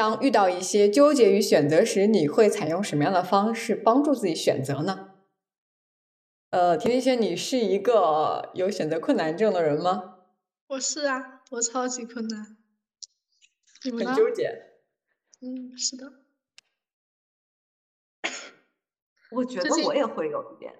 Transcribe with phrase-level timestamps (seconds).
[0.00, 5.10] 当遇到一些纠结与选择时，你会采用什么样的方式帮助自己选择呢？
[6.48, 10.20] 呃，甜甜圈，你是一个有选择困难症的人吗？
[10.68, 12.56] 我是啊，我超级困难。
[13.84, 14.78] 你们很纠结。
[15.42, 16.10] 嗯，是的。
[19.32, 20.72] 我觉得我也会有一点，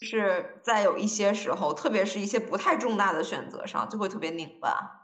[0.00, 5.01] 是在有一些时候，特别是一些不太重大的选择上，就会特别拧巴。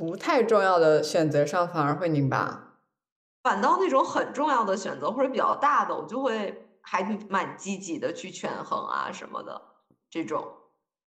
[0.00, 2.78] 不太重要的选择上反而会拧巴，
[3.42, 9.60] 反倒那种很重要的选择或者比较大的，我就会还蛮积极的去权衡啊什么的。
[10.08, 10.54] 这种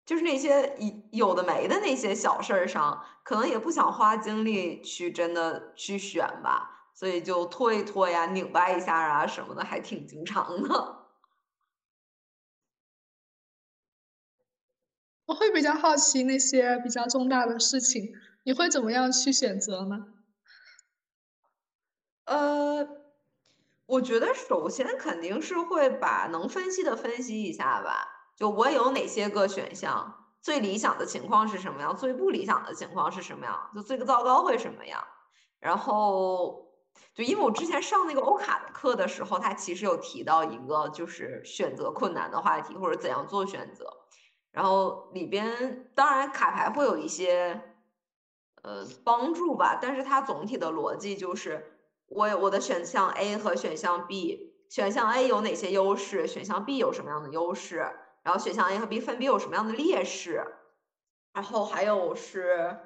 [0.06, 6.90] 就是那些有有的没的那些小事儿上，可能也不想花精力去真的去选吧。
[6.94, 10.98] 所以就拖一拖呀，拧巴一下啊什么的，还挺经常的。
[15.28, 18.12] 我会比较好奇那些比较重大的事情，
[18.44, 20.06] 你会怎么样去选择呢？
[22.26, 22.88] 呃，
[23.86, 28.08] 我觉得首先肯定是会把能分析的分析一下吧。
[28.36, 35.04] 就我有哪些个选项，最理想的情况是什么样，最不理想的情况是什么样，就最个糟糕会什么样，
[35.60, 36.68] 然后。
[37.14, 43.86] 就因为我之前上那个欧卡的课的时候，他其实有提到一个就是选择困难的话题，或者怎样做选择。
[44.52, 47.71] 然后里边当然卡牌会有一些
[48.62, 57.78] 呃帮助吧，但是它总体的逻辑就是我我的选项 A 和选项 B，选项 A 有哪些优势，选项 B 有什么样的优势，
[58.24, 60.46] 然后选项 A 和 B 分别有什么样的劣势，
[61.34, 62.78] 然后还有是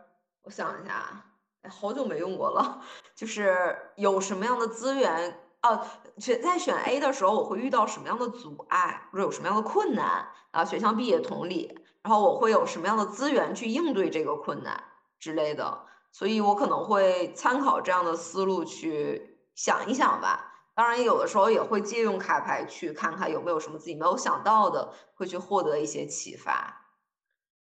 [0.43, 1.23] 我想一下。
[1.67, 2.79] 好久没用过了，
[3.15, 5.83] 就是有什么样的资源啊？
[6.19, 10.63] 选在选 A 的时候，我会遇到什么样的阻碍，或者有什么样的困难啊？
[10.63, 14.83] 选项 B 也同理，然后我会有什么样的资源去应对这个困难
[15.25, 20.53] 之类的，所以我可能会参考这样的思路去想一想吧。
[20.75, 26.85] 当然，有的时候也会借用卡牌去看看有没有什么自己没有想到的，会去获得一些启发。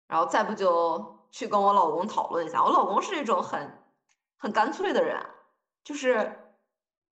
[0.06, 3.84] 然后再不就去跟我老公讨论一下，我老公是一种很。
[4.40, 5.20] 很干脆的人，
[5.84, 6.54] 就是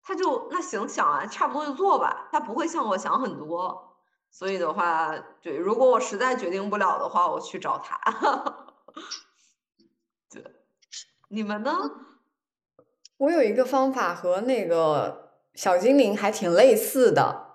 [0.03, 3.97] 他就那行想啊，差不多就做吧，他不会像我想很多，
[4.31, 7.99] 所以的话，对，如果我实在决定不了的话，我去找他。
[11.29, 11.73] 你们呢？
[13.19, 17.47] 我有一个方法和那个小精灵还挺类似的，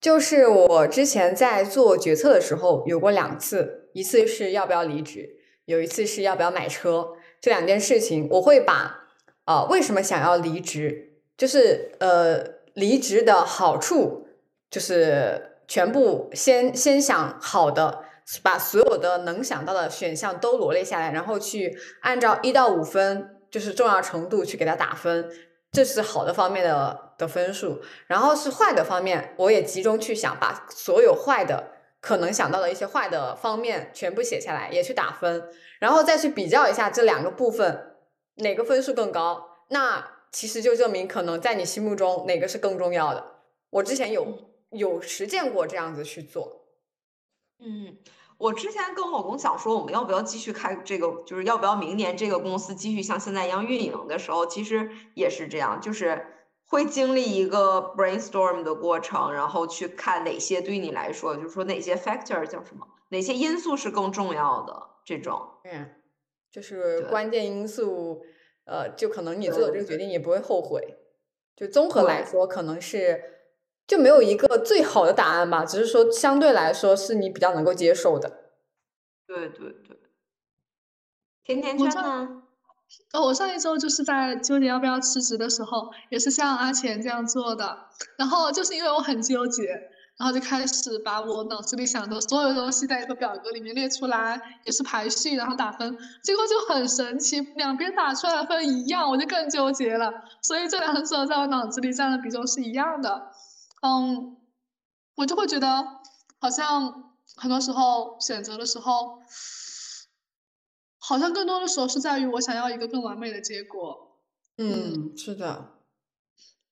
[0.00, 9.04] 就是我之前在做决策的时候有过两次，一次是要不要离职，有一次是要不要买车，这两件事情我会把。
[9.44, 11.20] 啊，为什么想要离职？
[11.36, 12.42] 就是呃，
[12.74, 14.26] 离职的好处
[14.68, 18.05] 就是全部先先想好的，
[18.42, 25.30] 把所有的能想到的选项都罗列下来，然后去按照一到五分，就是重要程度去给它打分，
[25.70, 27.80] 这是好的方面的的分数。
[28.06, 35.48] 然后是坏的方面，我也集中去想，把所有坏的可能想到的一些坏的方面全部写下来，也去打分，
[35.78, 37.92] 然后再去比较一下这两个部分。
[38.38, 39.42] 哪个分数更高？
[39.70, 43.24] 那其实就证明可能在你心目中哪个是更重要的。
[43.70, 44.26] 我之前有
[44.70, 46.65] 有实践过这样子去做。
[47.58, 47.96] 嗯，
[48.38, 56.26] 我之前跟我老公想说，我们要不要继续开这个，就是要不要明年这个公司继续像现在一样运营的时候，其实也是这样，就是
[56.66, 65.42] 会经历一个 brainstorm 的过程，然后去看哪些对你来说，就是说哪些 factor 叫什么，哪些因素是更重要的这种。
[65.64, 65.90] 嗯。
[66.48, 68.22] 就是关键因素，
[68.64, 70.96] 呃，就可能你做的这个决定也不会后悔。
[71.54, 73.35] 就综合来说，可能是
[73.86, 78.50] 就没有一个最好的答案吧，只是说相对来说是你比较能够接受的。
[79.26, 79.98] 对对对。
[81.44, 82.42] 甜甜圈呢？
[83.12, 87.88] 呃，我上一周就是在纠结要不要辞职的时候，也是像阿钱这样做的。
[88.16, 89.90] 然后就是因为我很纠结。
[90.18, 100.10] 然后就开始把我脑子里想的所有东西在一个表格里面列出来，也是排序，然后打分，结果就很神奇，两边打出来的分一样，我就更纠结了。
[100.40, 103.30] 所以这两者在我脑子里占的比重是一样的。
[103.82, 104.36] 嗯，
[105.14, 106.00] 我就会觉得
[106.38, 109.20] 好像很多时候选择的时候，
[110.98, 114.18] 好像更多的时候是在于我想要一个更完美的结果。
[114.58, 115.80] 嗯，是的。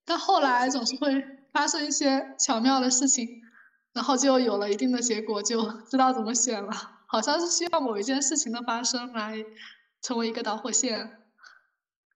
[0.05, 1.41] 但后来总是会。
[1.55, 3.29] 发生一些巧妙的事情，
[3.93, 6.73] 然后就有了一定的结果，就 知道怎么选了。
[7.07, 9.37] 好像是需要某一件事情的发生来
[10.03, 11.23] 成为一个导火线。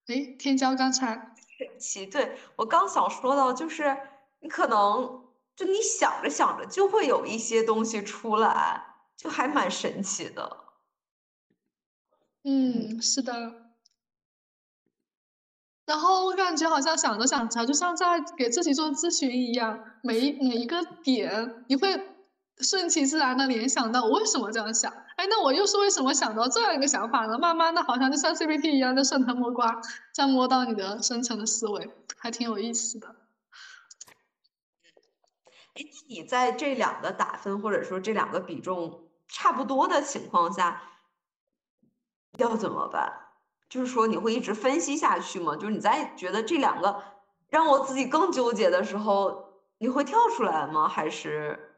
[0.08, 3.96] 哎，天骄刚才神奇，对我刚想说到，就是
[4.40, 5.24] 你可能
[5.56, 8.84] 就你想着想着就会有一些东西出来，
[9.16, 10.58] 就还蛮神奇的。
[12.44, 13.72] 嗯，是的。
[15.84, 22.14] 然后我感觉好像想着想着，就像在给自己做咨询一样，每一每一个点，你会
[22.58, 24.92] 顺其自然的联想到我为什么这样想？
[25.16, 27.38] 哎，那我又是为什么想到这样一个想法呢？
[27.38, 29.80] 慢慢的，好像就像 CPT 一样，在顺藤摸瓜，
[30.12, 33.16] 这样摸到你的深层的思维，还挺有意思的。
[35.78, 40.82] 哎，你在这两个打分或者说这两个比重差不多的情况下，
[42.38, 43.12] 要怎么办？
[43.68, 45.54] 就是说你会一直分析下去吗？
[45.54, 47.00] 就是你在觉得这两个
[47.48, 50.88] 让我自己更纠结的时候，你会跳出来吗？
[50.88, 51.76] 还是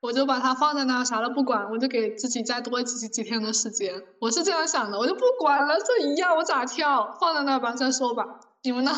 [0.00, 4.06] 我就把它放在那，啥都不管，我就给自己再多几几天的时间。
[4.20, 7.16] 我是这样想的，我就不管了，这一样我咋跳？
[7.18, 8.38] 放在那吧，再说吧。
[8.62, 8.92] 你们呢？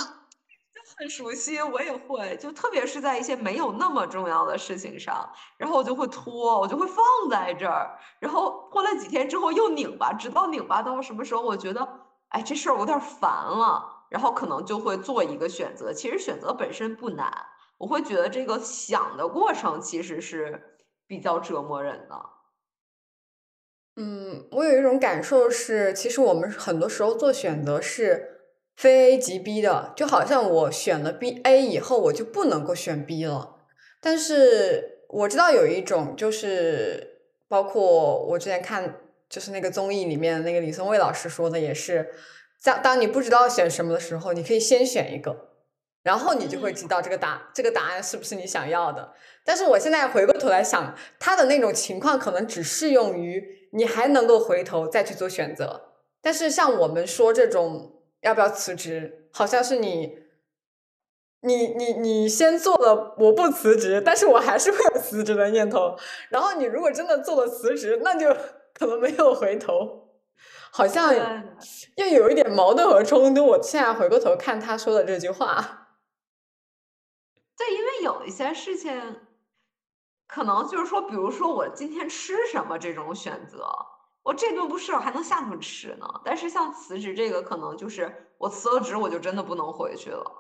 [0.99, 11.89] 很熟悉，我也会，就特别是在一些没有那么重要的事情上，然后我就会拖，我就会放在这儿，然后过了几天之后又拧巴，直到拧巴到什么时候，我觉得，
[12.31, 15.93] 哎，这事儿我有点烦了，然后可能就会做一个选择。
[15.93, 17.33] 其实选择本身不难，
[17.79, 22.21] 我会觉得这个想的过程其实是比较折磨人的。
[23.97, 28.38] 嗯，我有一种感受是，其实我们很多时候做选择是。
[28.79, 33.57] 非 A 即 B 的，就好像我选了 B A 以后，我就不能够选 B 了。
[34.01, 42.09] 但是我知道有一种，就是包括我之前看，就是那个综艺里面那个李松蔚老师说的，也是，
[42.61, 45.49] 在当你不知道选什么的时候，你可以先选一个，
[46.05, 49.13] 然后你就会知道这个答这个答案是不是你想要的。
[49.45, 53.43] 但是我现在回过头来想，他的那种情况可能只适用于
[53.73, 55.95] 你还能够回头再去做选择。
[56.23, 57.97] 但是像我们说这种。
[58.21, 59.29] 要不要辞职？
[59.33, 60.19] 好像是你，
[61.43, 65.97] 你你你先做了，我不辞职，但是我还是会有辞职的念头。
[66.31, 68.29] 然后你如果真的做了辞职，那就
[68.75, 70.09] 可能没有回头，
[70.73, 71.15] 好像
[71.97, 73.47] 又有一点矛盾和冲突。
[73.47, 75.89] 我现在回过头看他说的这句话，
[77.57, 79.21] 对，因为有一些事情，
[80.27, 83.65] 可能就是说，比如说我今天吃什么这种选择。
[84.29, 86.07] 我这顿不吃，我还能下顿吃呢。
[86.23, 90.31] 但是像辞职这个，可能就是我辞了职，我就真的不能回去了，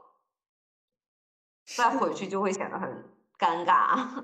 [1.64, 4.23] 再回去就会显得很尴尬。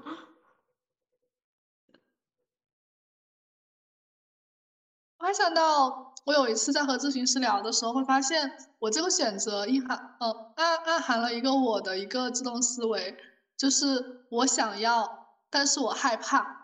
[5.16, 13.16] 我还想到，我有一次在和咨询师聊的时候，会发现我这个选择隐含，呃，暗暗含了一个我的一个自动思维，
[13.56, 16.63] 就是我想要，但是我害怕。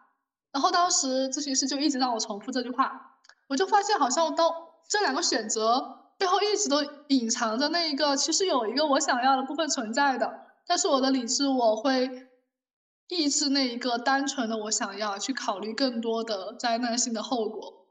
[0.52, 3.18] 然后当时咨询师就一直让我重复这句话，
[3.48, 4.52] 我就发现好像到
[4.88, 12.28] 这两个选择背后一直都隐藏着那一个，其实有一个我想要的部分存在的，但是我的理智我会
[13.06, 17.86] 抑制那一个单纯的我想要去考虑更多的灾难性的后果。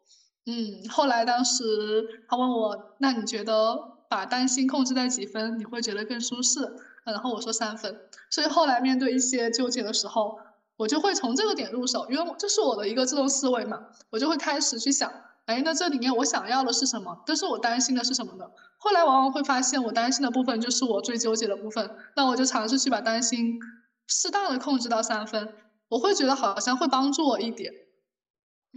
[0.45, 6.75] 嗯，后来当时他问我，那你觉得把担心控制在几分你会觉得更舒适？
[7.05, 8.01] 然后我说三分。
[8.29, 10.39] 所以后来面对一些纠结的时候。
[10.79, 15.11] 我就会从这个点入手，因为这是我的一个自动思维嘛，我就会开始去想，
[15.43, 17.21] 哎，那这里面我想要的是什么？
[17.25, 18.45] 但是我担心的是什么呢？
[18.77, 23.59] 后来往往会发现，我担心的部分就是我最纠结的部分，那我就尝试去把担心
[24.07, 25.53] 适当的控制到三分，
[25.89, 27.73] 我会觉得好像会帮助我一点，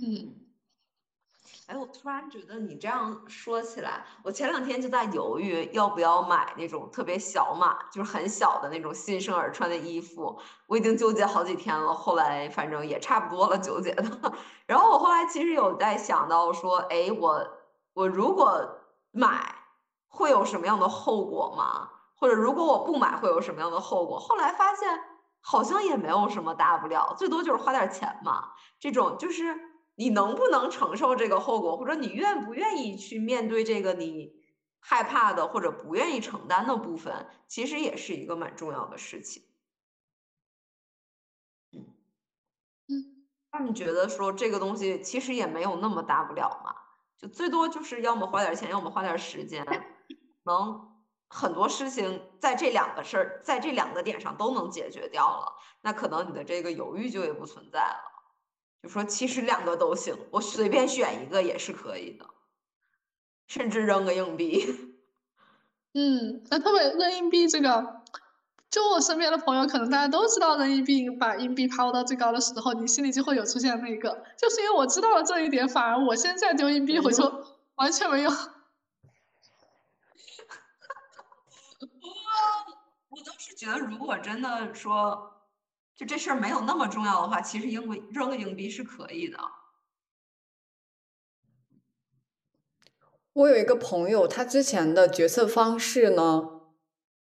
[0.04, 0.41] 嗯。
[1.68, 10.36] 哎，我突然觉得你这样说起来，我前两天就在犹豫要不要买那种特别小码，就是很小的那种新生儿穿的衣服。
[10.66, 14.04] 我已经纠结好几天了，后来反正也差不多了纠结的。
[14.66, 17.46] 然后我后来其实有在想到说，哎，我
[17.94, 18.60] 我如果
[19.12, 19.54] 买
[20.08, 21.88] 会有什么样的后果吗？
[22.16, 24.18] 或者如果我不买会有什么样的后果？
[24.18, 25.00] 后来发现
[25.40, 28.50] 好像也没有什么大不了，最多就是花点钱嘛。
[28.80, 29.71] 这种就是。
[29.94, 34.32] 你能不能承受这个后果，或者你愿不愿意去面对这个你
[34.80, 39.42] 害怕的或者不愿意承担的部分，其实也是一个蛮重要的事情。
[41.72, 41.94] 嗯
[42.88, 46.74] 嗯，那你觉得说这个东西其实也没有那么大不了嘛？
[47.18, 49.64] 就最多就是要么花点钱，要么花点时间，
[50.44, 50.88] 能
[51.28, 58.11] 很多事情在这两个事儿，在这两个点上都能解决掉了，那可能你的这个犹豫就也不存在了。
[58.82, 62.26] 就说其实两个都行，我随便选一个也是可以的，
[63.46, 64.64] 甚至扔个硬币。
[65.94, 68.02] 嗯，那特别扔硬币这个，
[68.70, 74.24] 就我身边的朋友，可能大家都知道扔硬币，把硬币抛到最高的时候，你心里就会有出现那个。
[74.36, 77.44] 就是因为我知道了这一点，反而我现在丢硬币，我就
[77.76, 78.30] 完全没有。
[78.30, 78.36] 我
[83.10, 85.41] 我倒是觉得，如果真的说。
[86.04, 89.38] 这事儿没有那么重要的话，其实扔个扔个硬币是可以的。
[93.34, 96.42] 我有一个朋友，他之前的决策方式呢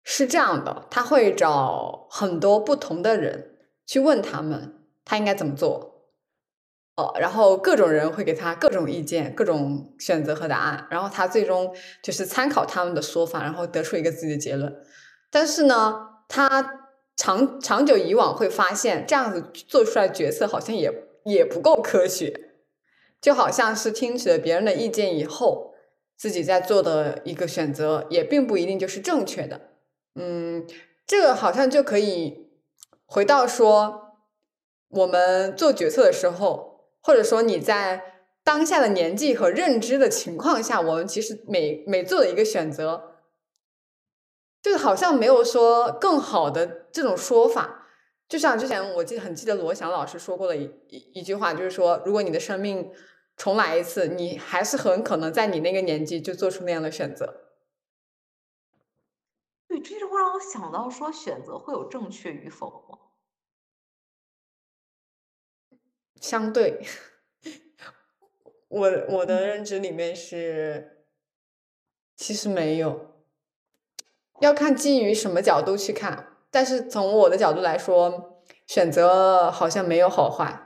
[0.03, 6.07] 是这样的，他会找很多不同的人去问他们，他应该怎么做，
[6.95, 14.75] 哦，然后各种人会给他各种意见、各种选择和答案，然后他最终就是参考他们的说法，然后得出一个自己的结论。
[15.29, 16.88] 但是呢，他
[17.19, 20.89] 长长久以往会发现，这样子做出来决策好像也
[21.25, 22.53] 也不够科学，
[23.19, 25.67] 就好像是听取了别人的意见以后。
[26.21, 29.69] 自己在做的一个选择，也并不一定就是正确的。
[30.15, 30.67] 嗯，
[31.07, 32.49] 这个好像就可以
[33.05, 34.17] 回到说，
[34.89, 38.03] 我们做决策的时候，或者说你在
[38.43, 43.13] 当下的年纪和认知的情况下，我们其实每每做的一个选择，
[44.61, 47.87] 就好像没有说更好的这种说法。
[48.27, 52.91] 就像之前我记得很记得罗翔老师说过的一一一句话，就是说，如果你的生命。
[53.41, 57.53] 重来一次，你还是很可能在你那个年纪就做出那样的选择。
[59.65, 62.99] 对，这就会让我想到说，选择会有正确与否吗？
[66.19, 66.81] 相对，
[68.67, 71.05] 我我的认知里面是，
[72.17, 73.23] 其实没有，
[74.41, 76.28] 要看基于什么角度去看。
[76.51, 80.65] 但是从我的角度来说，选择好像没有好坏。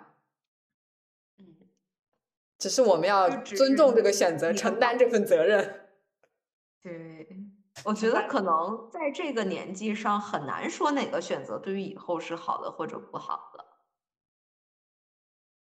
[2.58, 5.90] 只是我们要尊重这个选择，承担这份责任。
[6.82, 7.28] 对，
[7.84, 13.66] 我觉得可能在这个年纪上很难说哪个选择对于以后是好的或者不好的。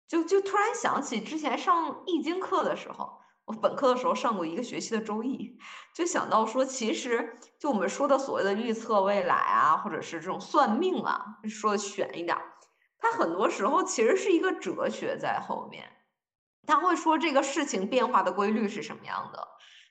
[0.07, 5.57] 就就突然想起之前上易经课的时候，我本科的时候上过一个学期的周易，
[5.93, 12.35] 就想到说，其实就我们说的所谓的预测未来啊，或者是这种算命啊，说的玄一点，
[12.97, 15.91] 它很多时候其实是一个哲学在后面。
[16.67, 19.47] 他会说这个事情变化的规律是什么样的？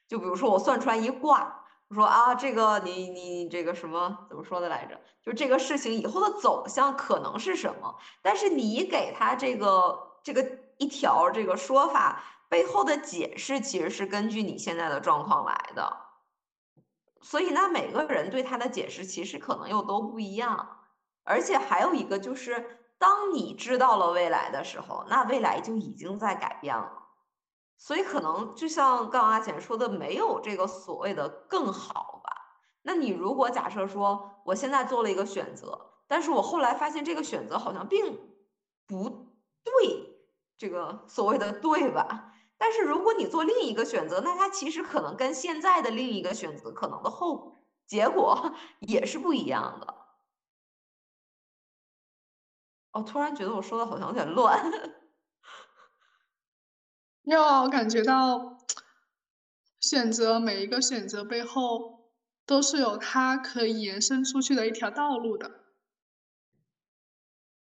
[0.09, 5.01] 就比如说我算出来一卦，我说啊，这个你你这个什么怎么说的来着？
[5.23, 7.95] 就这个事情以后的走向可能是什么？
[8.21, 10.45] 但是你给他这个这个
[10.79, 12.21] 一条这个说法
[12.55, 15.97] 背后的解释，其实是根据你现在的状况来的。
[17.21, 20.79] 所以那每个人对他的解释其实可能又都不一样。
[21.25, 22.81] 而且还有一个就是。
[22.97, 26.91] 当你知道了未来的时候，那未来就已经在改变了。
[27.77, 32.31] 所以可能就像刚阿浅说的，没有这个所谓的更好吧？
[32.83, 38.17] 那你如果假设说，我现在做了一个选择，但是我后来发现这个选择好像并
[38.87, 39.11] 不
[39.65, 39.73] 对，
[40.57, 42.33] 这个所谓的对吧？
[42.57, 47.57] 但是如果你做另一个选择，那它其实可能跟现在的另一个选择可能的后
[47.87, 49.95] 结果 也是不一样的。
[52.93, 54.71] 我突然觉得我说的好像有点乱。
[57.23, 58.59] 有啊，我感觉到
[59.81, 62.13] 选择每一个选择背后
[62.47, 65.65] 都是有它可以延伸出去的一条道路的，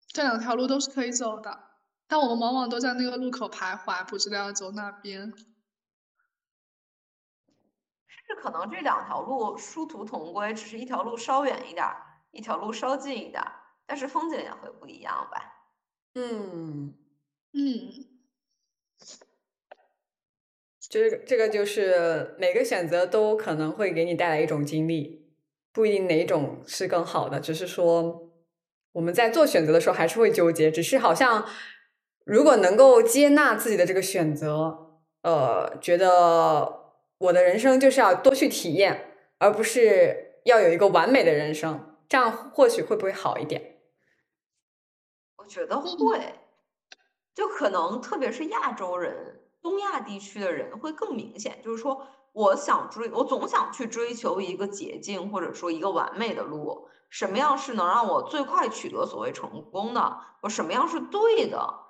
[0.07, 1.63] 这两条路都是可以走的，
[2.07, 5.21] 但我们往往都在那个路口徘徊，不知道要走哪边。
[8.07, 11.85] 甚至可能这两条路殊途同归，只是一条路稍远一点，
[12.31, 13.43] 一条路稍近一点。
[13.85, 15.53] 但是风景也会不一样吧？
[16.15, 16.93] 嗯
[17.53, 17.91] 嗯，
[20.89, 25.31] 这个这个就是每个选择都可能会给你带来一种经历，
[25.71, 28.31] 不一定哪种是更好的，只是说
[28.93, 30.69] 我们在做选择的时候还是会纠结。
[30.71, 31.45] 只是好像
[32.27, 43.77] 如果能够接纳自己的这个选择，呃，觉得我的人生就是要多去体验，而不是要有一个完美的人生，这样或许会不会好一点？
[45.37, 46.35] 我觉得会，
[47.33, 51.61] 就可能特别是亚洲人、东亚地区的人会更明显。
[51.63, 56.89] 就是说，我想追，我总想去追求一个捷径，或者说一个完美的路。
[57.09, 60.17] 什么样是能让我最快取得所谓成功的？
[60.41, 61.86] 我什么样是对的？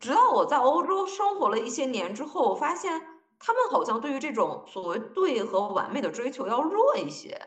[0.00, 3.00] 直到我在欧洲生活了一些年之后，我发现
[3.38, 7.40] 他们好像对于这种所谓对和完美的追求要弱一些。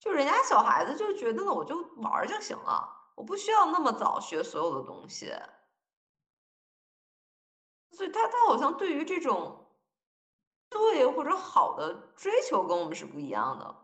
[0.00, 2.88] 就人家小孩子就觉得呢，我就玩就行了。
[3.14, 5.32] 我不需要那么早学所有的东西，
[7.90, 9.66] 所以他他好像对于这种
[10.68, 13.81] 对或者好的追求跟我们是不一样的，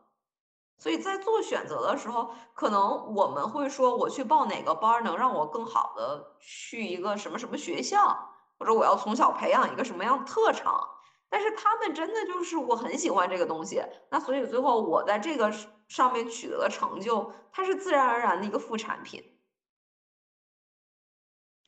[0.78, 10.88] 所以在做选择的时候，可能我们会说我去报哪个班能让我更好的去一个什么什么学校，或者我要从小培养一个什么样的特长。
[11.28, 15.52] 但是他们真的就是我很喜欢这个东西，那所以最后我在这个
[15.88, 19.22] 上面取得的成就，它是自然而然的一个副产品。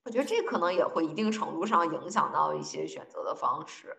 [0.04, 3.94] 我觉得这可能也会一定程度上影响到一些选择的方式。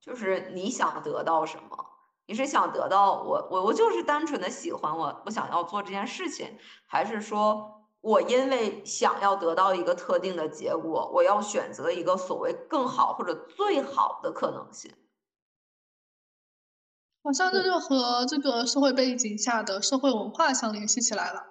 [0.00, 1.97] 就是你想得到什么？
[2.28, 14.92] 你是想得到我我我就是单纯的喜欢我我想要做这件事情，还是说我因为想要得到一个特定的结果，我要选择一个所谓更好或者最好的可能性？
[17.22, 21.46] 好像这就和这个社会背景下的社会文化相联系起来了。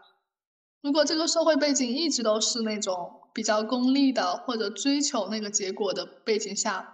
[0.84, 6.93] 如果这个社会背景一直都是那种比较功利的，或者追求那个结果的背景下，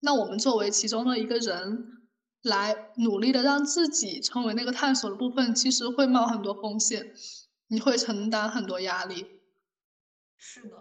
[0.00, 1.99] 那我们作为其中的一个人。
[2.42, 7.12] 来努力的让自己成为那个探索的部分，其实会冒很多风险，
[7.66, 9.40] 你会承担很多压力。
[10.38, 10.76] 是的，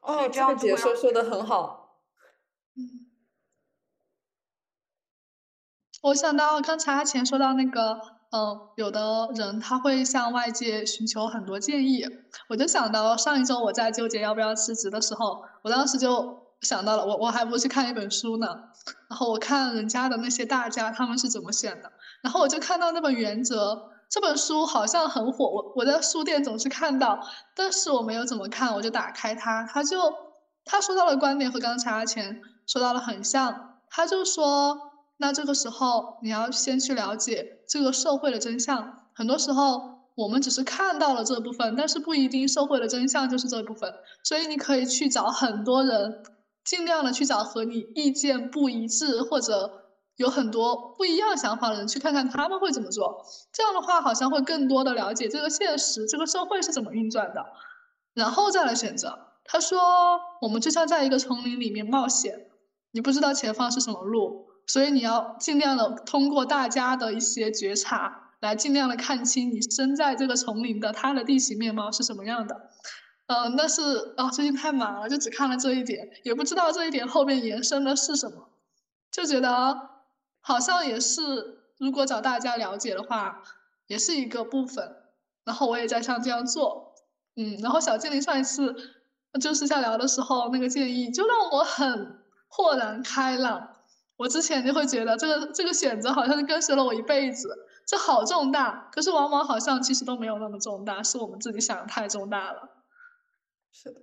[0.00, 2.00] 哦，这个解说说的很好。
[2.74, 3.06] 嗯，
[6.02, 8.00] 我想到刚才阿钱说到那个，
[8.32, 12.04] 嗯，有的人他会向外界寻求很多建议，
[12.48, 16.49] 我就想到上一周我在纠结要不要辞职的时候，我当时就。
[16.62, 18.46] 想到了，我我还不去看一本书呢，
[19.08, 21.90] 然后我看人家的那些大家他们是怎么选的，
[22.22, 23.74] 然后我就看到那本《原则》
[24.10, 27.20] 这本书好像很火，我我在书店总是看到，
[27.54, 30.12] 但是我没有怎么看，我就打开它，他就
[30.64, 34.78] 他说到的观点和刚才阿钱说到了很像，他就说，
[35.16, 46.22] 那这个时候你要先去了解这个社会的真相，很多时候我们只是看到了这部分，但是不一定社会的真相就是这部分，所以你可以去找很多人。
[46.64, 49.84] 尽量的去找和你意见不一致或者
[50.16, 53.24] 有很多不一样想法的人，去看看他们会怎么做。
[53.52, 57.46] 这样的话，好像会更多的了解这个现实，这个社会是怎么运转的，
[58.14, 59.18] 然后再来选择。
[59.44, 59.80] 他说，
[60.42, 62.48] 我们就像在一个丛林里面冒险，
[62.92, 72.69] 你不知道前方是什么路，所以你要尽量的通过大家的一些觉察，来尽量的看清你身在这个丛林的它的地形面貌是什么样的。
[73.30, 78.48] 嗯，但是啊，最近太忙了，就只看了这一点，也不知道这一点后面延伸的是什么，
[79.12, 79.88] 就觉得
[80.40, 83.40] 好像也是，如果找大家了解的话，
[83.86, 84.96] 也是一个部分。
[85.44, 86.92] 然后我也在像这样做，
[87.36, 88.74] 嗯，然后小精灵上一次
[89.40, 93.76] 就是在聊的时候，那个建议就让我很豁然开朗。
[94.16, 97.48] 我之前就会觉得这个这个选择好像是跟随了我一辈子，
[97.86, 102.68] 这好重大，可是往往好像其实都没有那么重大，是我们自己想的太重大了。
[103.72, 104.00] 是的，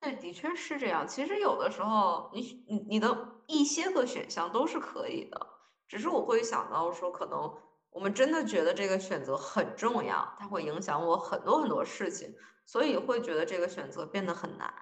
[0.00, 1.06] 对，的确是这样。
[1.06, 5.46] 其实有的时候，你你你的一些个选项都是可以的，
[5.88, 7.52] 只是我会想到说，可能
[7.90, 12.34] 我们真的觉得这个选择很重要，它会影响我很多很多事情，
[12.66, 14.72] 所以会觉得这个选择变得很难。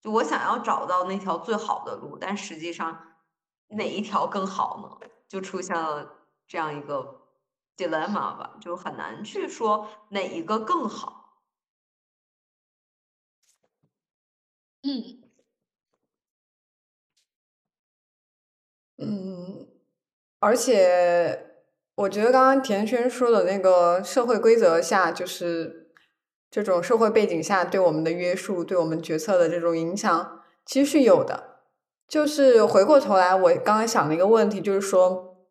[0.00, 3.16] 就我想要找到那条最好的路，但实际上
[3.68, 5.08] 哪一条更好呢？
[5.28, 6.10] 就出现了
[6.46, 7.20] 这样一个
[7.76, 11.17] dilemma 吧，就很难去说哪一个更好。
[14.82, 15.18] 嗯，
[18.98, 19.68] 嗯，
[20.38, 21.46] 而且
[21.96, 25.92] 我觉得刚刚田轩说的那个社会规则下，就是
[26.50, 31.58] 这种社会背景下对我们的约束，对我们决策的这种影响，其实是有的。
[32.08, 35.46] 就是回过头来，我刚刚想了一个问题，就是说，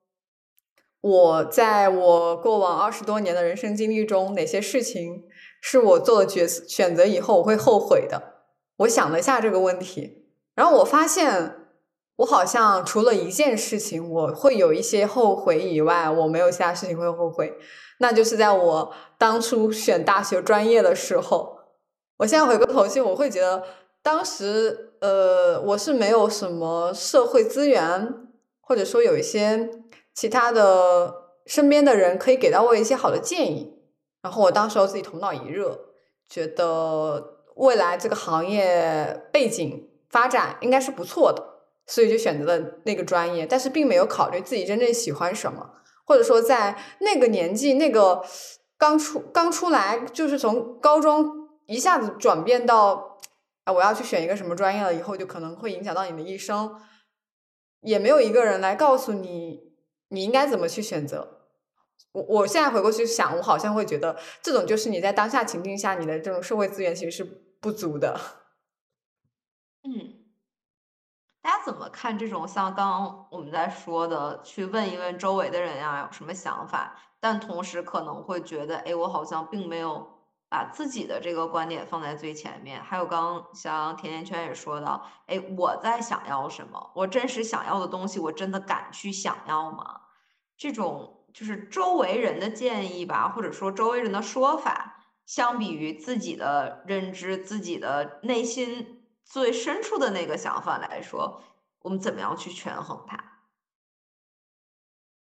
[1.01, 5.23] 我在我过往二十多年的人生经历中，哪些事情
[5.61, 8.36] 是我做了决选择以后我会后悔的？
[8.77, 11.67] 我想了一下这个问题，然后我发现，
[12.17, 17.57] 我好像除了一件事情我会有一些后悔以外，我没有其他事情会后悔。
[17.99, 21.57] 那就是在我当初选大学专业的时候，
[22.17, 23.63] 我现在回过头去，我会觉得
[24.03, 28.29] 当时，呃，我是没有什么社会资源，
[28.61, 29.71] 或者说有一些
[30.13, 33.79] 其他的身边的人可以给到我一些好的建议，
[34.21, 35.79] 然后我当时候自己头脑一热，
[36.29, 37.36] 觉得。
[37.57, 41.43] 未来这个行业背景发展应该是不错的，
[41.87, 45.71] 所以就选择了那个专业，但是并没有考虑自己真正喜欢什么，
[46.05, 48.23] 或者说在那个年纪，那个
[48.77, 53.17] 刚出刚出来，就是从高中一下子转变到
[53.63, 56.75] 啊，我要去选一个什么专业了，以后就可能会影响到你的一生，
[57.81, 59.73] 也没有一个人来告诉你
[60.09, 61.39] 你应该怎么去选择。
[62.11, 67.46] 我我现在回过去想，我好像会觉得这种就是你在当下情境下，你的这种社会资源其实是。
[67.59, 68.19] 不足的，
[69.83, 70.25] 嗯，
[71.41, 76.95] 大家怎么看这种像刚刚我们在说的，去问一问周围的人呀，有什么想法？
[77.19, 80.07] 但同时可能会觉得，哎，我好像并没有
[80.49, 82.81] 把自己的这个观点放在最前面。
[82.83, 86.91] 还有刚刚像甜甜圈也说到，哎，我在想要什么？
[86.93, 90.01] 我真实想要的东西，我真的敢去想要吗？
[90.55, 94.96] 这种就是周围人的建议吧，或者说周围人的说法。
[95.27, 101.43] 相比于自己的认知、自己的内心最深处的那个想法来说，
[101.81, 103.17] 我们怎么样去权衡它？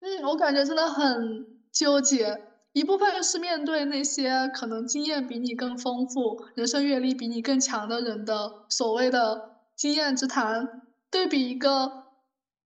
[0.02, 2.52] 嗯，我感觉真的很纠结。
[2.74, 12.04] 一部分是面对那些可能经验比你更丰富、人生阅历比你更强的人的所谓的经验之谈，对比一个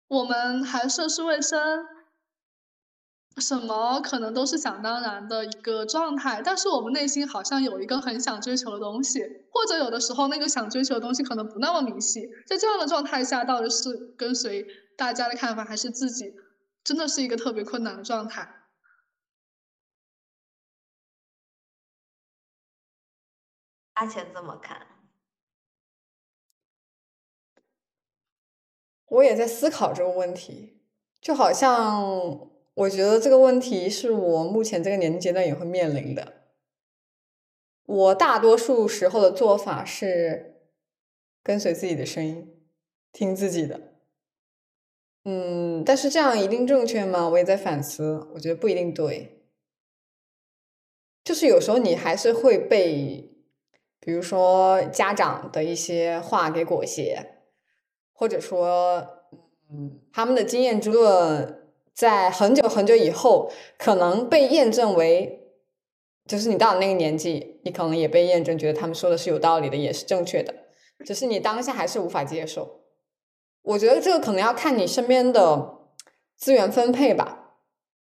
[0.07, 1.85] 我们还涉世未深，
[3.39, 6.41] 什么可能都是想当然的一个状态。
[6.43, 9.21] 但是我们内心好像有一个很想追求的东西，
[9.52, 12.28] 或者有的时候那个想追求的东西可能不那么明晰。
[12.45, 14.65] 在这样的状态下，到底是跟随
[14.97, 16.34] 大家的看法，还是自己，
[16.84, 18.56] 真的是一个特别困难的状态。
[23.93, 24.88] 阿钱怎么看？
[29.08, 30.84] 我也在思考这个问题，
[31.19, 32.47] 就好像
[32.79, 36.33] 我觉得这个问题是我目前这个年龄阶段也会面临的。
[37.85, 40.61] 我大多数时候的做法是
[41.43, 42.53] 跟随自己的声音，
[43.11, 43.95] 听自己的。
[45.25, 47.27] 嗯，但是这样一定正确吗？
[47.27, 49.43] 我也在反思，我觉得不一定对。
[51.23, 53.25] 就是有时候你还是会被。
[54.01, 57.43] 比如说家长的一些话给裹挟，
[58.13, 59.05] 或者说，
[59.69, 61.58] 嗯，他们的经验之论，
[61.99, 65.41] 在很久很久以后可能被验证为，
[66.25, 70.53] 就是你到了那个年纪，你可能也被验证，觉得他们说的是有道理的，也是正确的，
[71.05, 72.79] 只是你当下还是无法接受。
[73.63, 75.79] 我觉得这个可能要看你身边的
[76.38, 77.55] 资源分配吧，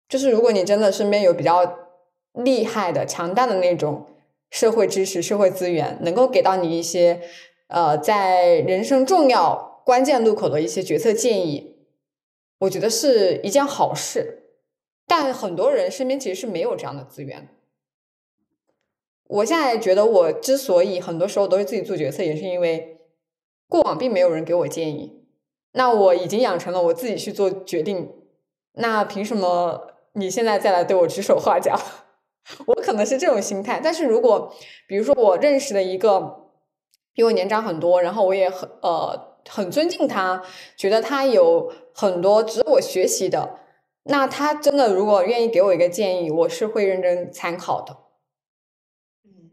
[0.07, 1.89] 就是如果你真的身边有比较
[2.31, 4.05] 厉害的、强大的那种。
[4.51, 7.21] 社会支持、社会资源能够给到你一些，
[7.67, 11.78] 呃，在人生重要关键路口的一些决策建议，
[12.59, 14.43] 我觉得是一件好事。
[15.07, 17.49] 但很多人身边其实是没有这样的资源。
[19.25, 22.99] 我现在觉得，我之所以很多时候都是自己做决策，也是因为
[23.67, 25.25] 过往并没有人给我建议。
[25.71, 28.11] 那我已经养成了我自己去做决定，
[28.73, 31.79] 那凭什么你现在再来对我指手画脚？
[32.65, 34.51] 我可能是这种心态，但是如果
[34.87, 36.49] 比如说我认识的一个
[37.13, 40.43] 比我年长很多，然后我也很呃很尊敬他，
[40.75, 43.59] 觉得他有很多值得我学习的，
[44.03, 47.97] 那他真的如果愿意给我一个建议，我是会认真参考的。
[49.23, 49.51] 嗯，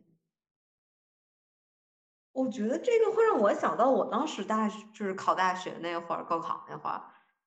[2.32, 7.02] 我觉得这个会让我想到我当时大就是考大学那会儿，高考那会儿，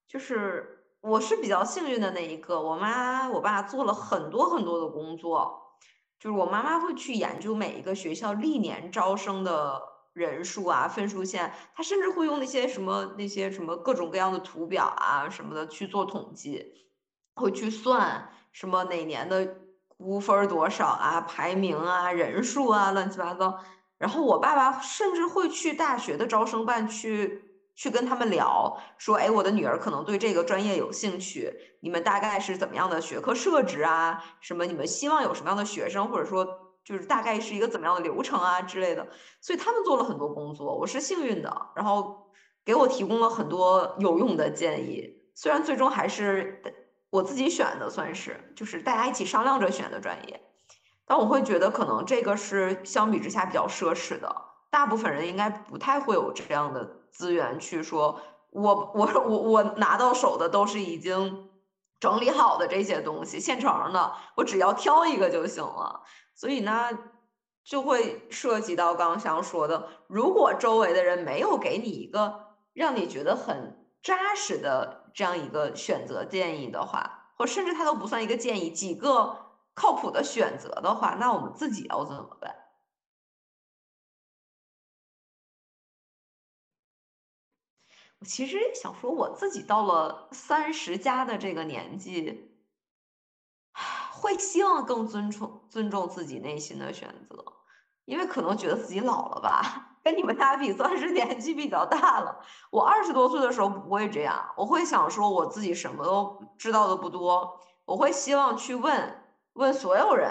[0.08, 0.76] 就是。
[1.02, 5.78] 我是比较幸运的那一个，我妈我爸做了很多很多的工作，
[6.20, 9.82] 就是我妈妈会去研究每一个学校历年招生的
[10.20, 16.74] 人数啊、分数线，他甚至会用那些什么那些什么各种各样的图表啊什么的去做统计，
[17.36, 19.56] 会去算什么哪年的
[19.98, 23.60] 估分多少啊、排名啊、人数啊乱七八糟，
[23.98, 27.46] 然后我爸爸甚至会去大学的招生办去。
[27.80, 34.22] 去跟他们聊，说，哎，我的女儿可能对这个专业有兴趣，你们大概是怎么样的学科设置啊？
[34.42, 34.66] 什么？
[34.66, 36.46] 你们希望有什么样的学生，或者说
[36.84, 39.08] 就是大概是一个怎么样的流程啊之类的？
[39.42, 42.32] 所以他们做了很多工作，我是幸运的，然后
[42.66, 45.22] 给我提供了很多有用的建议。
[45.36, 46.62] 虽然最终还是
[47.10, 50.42] 我自己选的，算是就是大家一起商量着选的专业，
[51.06, 54.36] 但我会觉得可能这个是相比之下比较奢侈的，
[54.70, 56.98] 大部分人应该不太会有这样的。
[57.12, 61.49] 资源去说，我我我我拿到手的都是已经
[62.00, 66.02] 整理好的这些东西，现成的，我只要挑一个就行了。
[66.34, 66.90] 所以呢，
[67.64, 79.36] 就会涉及到刚刚想说的，如果周围的人没有给你一个让你觉得很扎实的这样一个选择建议的话，或甚至他都不算一个建议，几个
[79.74, 82.56] 靠谱的选择的话，那我们自己要怎么办？
[88.26, 92.52] 其实想说，我自己到了三十加的这个年纪，
[94.12, 97.44] 会希望更尊重尊重自己内心的选择，
[98.04, 102.44] 因为可能觉得自己老了吧，跟你们俩比算是年纪比较大了。
[102.72, 110.30] 我二十多岁的时候不会这样，我会想说我自己什么都知道的不多，我会希望去问问所有人，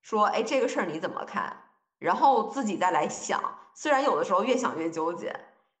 [0.00, 1.64] 说哎这个事儿你怎么看？
[1.98, 3.42] 然后自己再来想，
[3.74, 5.34] 虽然有的时候越想越纠结。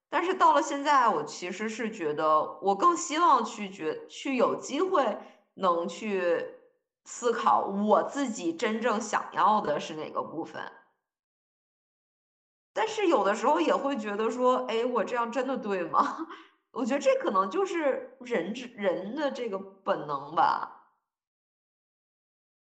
[0.08, 5.18] 但是到了现在，我其实是觉得，我更希望去觉去有机会
[5.54, 6.44] 能去
[7.04, 10.62] 思考我自己真正想要的是哪个部分。
[12.72, 16.26] 但是有的时候也会觉得说，哎，我这样真的对吗？
[16.72, 20.92] 我觉得这可能就是人之人的这个本能吧。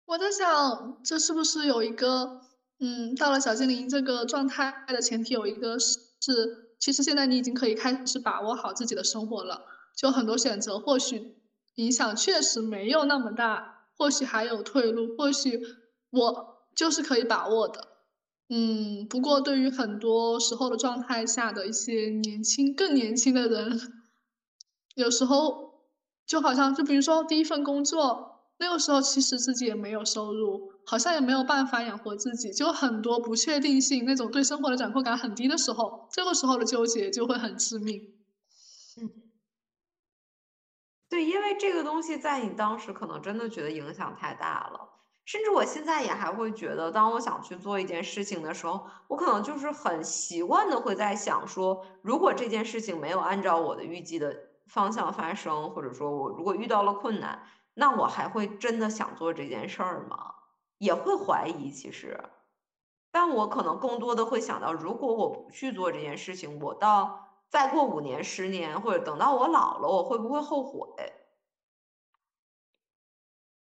[0.07, 2.41] 我在想，这是不是有一个，
[2.81, 6.68] 嗯，到了小精灵这个状态的前提，有一个是。
[6.79, 9.65] 其实现在你已经可以开始把握好自己的生活了。
[9.97, 11.37] 就很多选择，或许
[11.75, 15.61] 影响确实没有那么大，或许还有退路，或许
[16.11, 17.89] 我就是可以把握的。
[18.49, 24.05] 嗯，不过对于很多时候的状态下的一些年轻、更年轻的人，
[24.95, 25.83] 有时候
[26.27, 38.01] 就好像，就比如说第一份工作，那个时候其实自己也没有收入，好像也没有办法养活自己，就很多不确定性，那种对生活的掌控感很低的时候，这个时候的纠结就会很致命。
[38.97, 39.11] 嗯，
[41.11, 44.89] 对，因为这个东西在你当时可能真的觉得影响太大了。
[45.27, 54.35] 甚至我现在也还会觉得，当我想去做一件事情的时候，我可能就是很习惯的会在想说，如果这件事情没有按照我的预计的
[54.69, 57.43] 方向发生，或者说我如果遇到了困难，
[57.75, 60.38] 那我还会真的想做这件事儿吗？
[60.79, 62.19] 也会怀疑其实，
[63.11, 70.89] 但我可能更多的会想到，如果我不去做这件事情，我到再过五年、十年，或者等到我老了，我会不会后悔？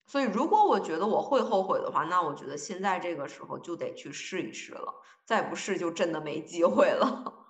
[0.08, 7.46] 所以，如果我觉得我会后悔的话，那我觉得现在这个时候就得去试一试了，再不试就真的没机会了。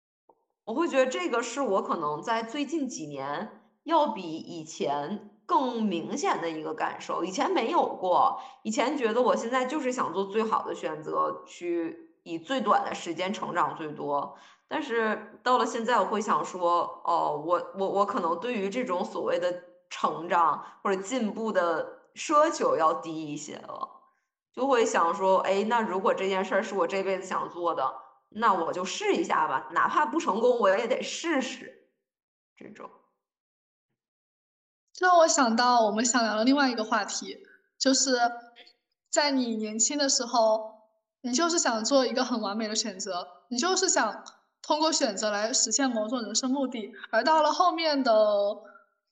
[0.64, 8.38] 我会觉得这个是我可能在最近几年要比以前更明显的一个感受，以前没有过。
[8.62, 14.36] 以前觉得我现在就是想做最好的选择，去以最短的时间成长最多。
[14.68, 19.62] 但是到了现在，我会想说，哦，我我我可能对于这种所谓的。
[19.88, 23.88] 成长或者进步的奢求要低一些了，
[24.52, 27.94] 就会想说，哎，那如果这件事儿是我这辈子想做的，
[28.30, 31.88] 那我就试一下吧，哪怕不成功，我也得试试。
[32.56, 32.90] 这种，
[34.96, 37.38] 这让我想到我们想聊的另外一个话题，
[37.78, 38.18] 就是
[39.10, 40.72] 在你年轻的时候，
[41.20, 44.24] 你就是想做一个很完美的选择，你就是想
[44.62, 48.12] 通过选择来实现某种人生目的，而到了后面的。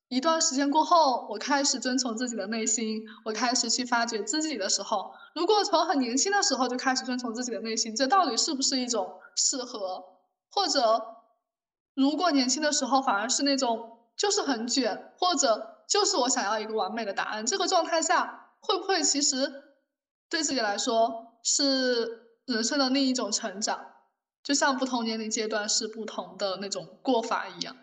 [0.08, 10.04] 一段时间过后，我开始遵从自己的内心，我开始去发掘自己的时候，如果从很年轻的时候就开始遵从自己的内心，这到底是不是一种适合？
[10.50, 11.16] 或者，
[11.94, 19.62] 如果年轻的时候反而是那种就是很卷，或者就是我想要一个完美的答案，这个状态下会不会其实
[20.28, 23.92] 对自己来说是人生的另一种成长？
[24.42, 27.76] 就像不同年龄阶段是不同的那种过法一样。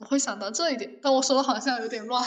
[0.00, 2.22] 我会想到这一点，但我说的好像有点乱。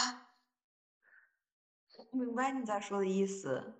[2.11, 3.75] 明白你在说的意思。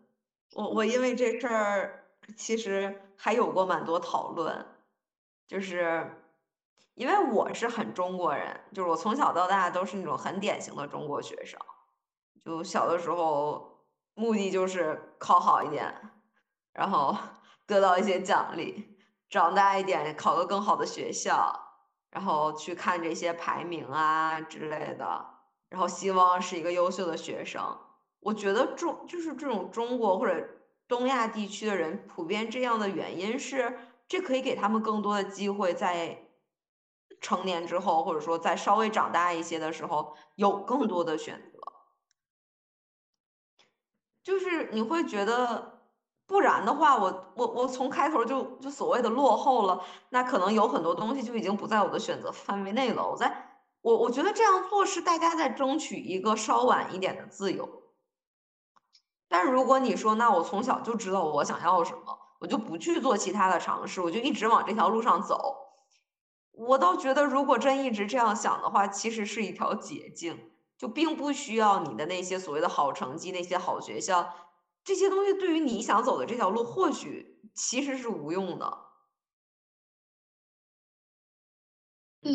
[0.54, 2.06] 我我因为这事儿
[2.38, 4.66] 其实还有过蛮多讨论，
[5.48, 6.21] 就是
[7.02, 11.60] 因为我是很中国人，就是我从小到大都是那种很典型的中国学生，
[12.46, 13.80] 就小的时候
[14.14, 15.92] 目的就是考好一点，
[16.74, 17.18] 然后
[17.66, 18.96] 得到一些奖励，
[19.32, 21.60] 长大一点考个更好的学校。
[22.12, 25.26] 然后去看这些排名啊之类的，
[25.70, 27.64] 然后希望是一个优秀的学生。
[28.20, 30.46] 我觉得中就是这种中国或者
[30.90, 36.22] 东亚地区的人普遍这样的原因是，这可以给他们更多的机会，在
[37.22, 41.60] 成年之后，或者说在稍微长大一些的时候，有更多的选择。
[44.22, 45.78] 就是你会觉得。
[46.28, 53.06] 不然的话，我我我从开头就就所谓的落后了，那可能有很多东西就已经不在我的选择范围内了。
[53.06, 57.68] 我在我我觉得这样做是大家在争取一个稍晚一点的自由。
[59.28, 65.61] 但如果你说，那我从小就知道我想要什么，我就不去做其他的尝试，我就一直往这条路上走。
[66.52, 74.34] 我倒觉得，如果真一直这样想的话，其实是一条捷径，就并不需要你的那些所谓的好成绩、那些好学校。
[74.84, 78.86] 这些东西对于你想走的这条路，或许其实是无用的。
[82.24, 82.32] 嗯，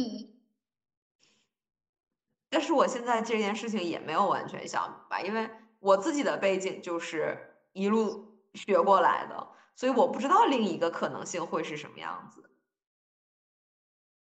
[2.48, 5.48] 但是我现在这件事情也没有完全想明白，因为
[5.80, 12.55] 我自己的背景就是一路学过来的，所以我不知道另一个可能性会是什么样子。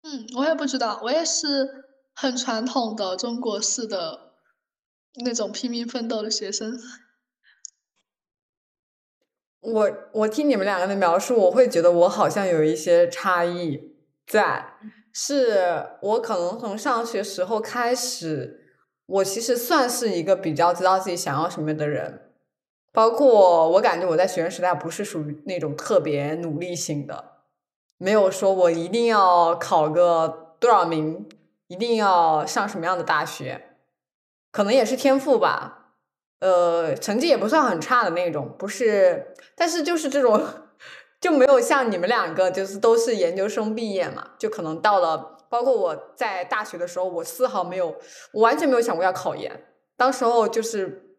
[0.03, 4.33] 嗯，我也不知道，我也是很传统的中国式的
[5.23, 6.77] 那种拼命奋斗的学生。
[9.61, 13.95] 我我听你们两个的描述，我会觉得我好像有一些差异
[14.27, 14.73] 在，
[15.13, 22.33] 是我可能从上学时候开始，我其实算是一个比较知道自己想要什么的人，
[22.91, 27.32] 包括我感觉我在学生时代不是属于那种特别努力型的，
[28.03, 31.25] 没有说我一定要考个多少名，
[31.67, 33.77] 一定要上什么样的大学，
[34.51, 35.93] 可能也是天赋吧。
[36.41, 40.43] 呃，成绩也不算很差的那种，不是，但是就是这种
[41.21, 47.95] 就没有像你们两个就是都是研究生毕业嘛，就可能到了，包括我在大学的时候，我丝毫没有，
[48.33, 51.15] 我完全没有想过要考研，当时候就是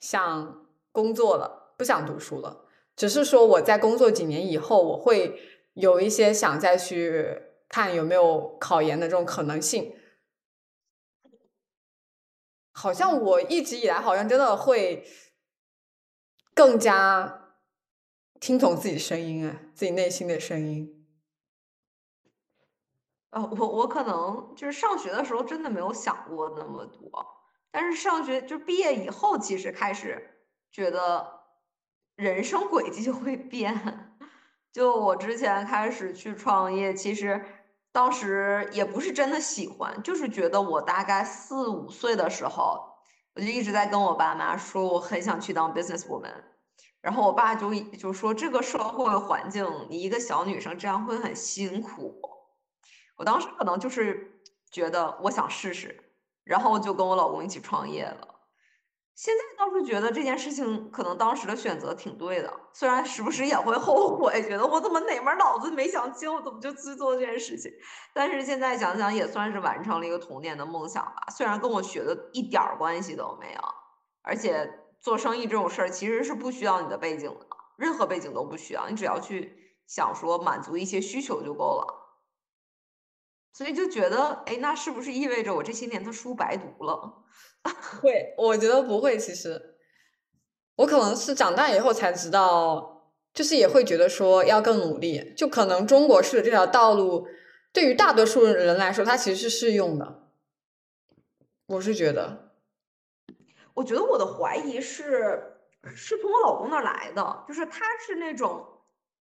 [0.00, 2.62] 想工作了，不想读书了，
[2.96, 5.38] 只是说我在工作几年以后，我会
[5.74, 9.96] 有一些想再去看有没有考研的这种可能性。
[12.72, 15.06] 好像我一直以来好像真的会
[16.54, 17.38] 更加。
[18.40, 21.06] 听从自己声音啊，自己内心的声音。
[23.30, 27.24] 呃，我我可能就是上学的时候真的没有想过那么多，
[27.70, 31.44] 但是上学就毕业以后，其实开始觉得
[32.16, 34.01] 人生轨迹就会变。
[34.72, 37.44] 就我之前开始去创业，其实
[37.92, 42.82] 当时也不是真的喜欢，就是觉得我大概四五岁的时候，
[43.34, 46.32] 我就一直在跟我爸妈说，我很想去当 business woman。
[47.02, 52.20] 然后我爸就就说这个社会环境，你一个小女生这样会很辛苦。
[53.16, 58.31] 我当时可能就是觉得我想试试，然后就跟我老公一起创业了。
[59.14, 67.70] 现在倒是觉得这件事情可能当时的选择挺对的，虽然时不时也会后悔，觉得我怎么哪门脑子没想清，我怎么就去做这件事情。
[68.14, 73.60] 但是现在想想也算是完成了一个童年的梦想吧，虽然跟我学的一点儿关系都没有，
[74.22, 74.78] 而且。
[75.02, 77.44] 做生意这种事儿其实是不需要你的背景的，
[77.76, 79.52] 任何背景都不需要，你只要去
[79.88, 82.01] 想说满足一些需求就够了。
[83.52, 87.24] 所以就觉得，哎，那是不是意味着我这些年的书白读了？
[88.00, 89.16] 会，我觉得不会。
[89.18, 89.76] 其实，
[90.76, 95.32] 我可能是长大以后才知道，就是也会觉得说要更努力。
[95.36, 97.28] 就可能中国式的这条道路，
[97.72, 100.30] 对于大多数人来说，它其实是适用的。
[101.66, 102.52] 我是觉得。
[103.74, 105.58] 我觉得我的怀疑是
[105.94, 108.66] 是从我老公那儿来的，就是他是那种，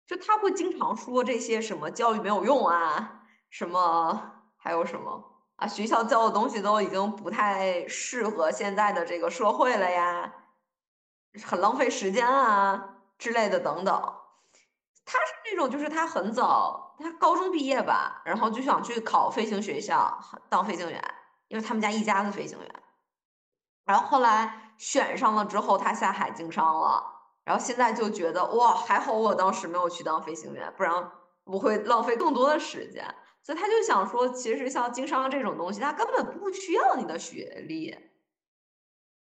[0.06, 3.25] 就他会经常说这些什么教育没有用啊，
[3.58, 5.24] 什么还有什么
[5.56, 10.30] 啊，学校教的东西都已经不太适合现在的这个社会了呀，
[11.46, 13.96] 很浪费时间啊之类的等等。
[15.06, 21.02] 他是那种，就是他很早，他高中毕业吧，然后就想去考飞行学校当飞行员，
[21.48, 22.84] 因为他们家一家子飞行员。
[23.86, 27.02] 然后后来选上了之后，他下海经商了。
[27.46, 31.10] 然后现在就觉得哇，还好我当时没有去当飞行员，不然
[31.46, 33.16] 我会浪费更多的时间。
[33.46, 37.96] 所以他就想说，其实像经商这种东西，他根本不需要你的学历，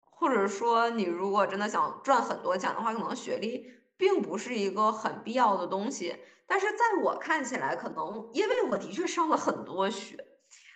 [0.08, 6.16] 或者说你如果真的想赚很多钱的话，可能学历并不是一个很必要的东西。
[6.46, 10.16] 但是在我看起来，可能因为我的确上了很多学。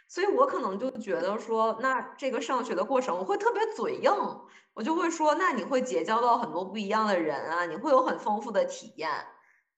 [0.09, 4.11] 所以我可能就觉得说，那这个上学的过程我会特别嘴硬，
[4.74, 9.09] 我就会说，那你会结交到很多不一样的人啊，你会有很丰富的体验。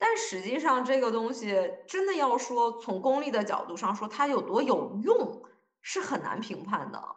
[0.00, 5.42] 但实际上这个东西真的要说从功利的角度上说它有多有用，
[5.82, 7.16] 是很难评判的。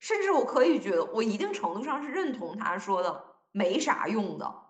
[0.00, 4.62] 甚至我可以觉得，我一定程度上是认同他说的没啥用的。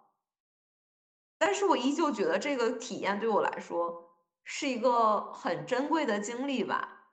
[1.39, 4.03] 但是我依旧觉得这个体验对我来说。
[4.47, 7.07] 是一个很珍贵的经历吧，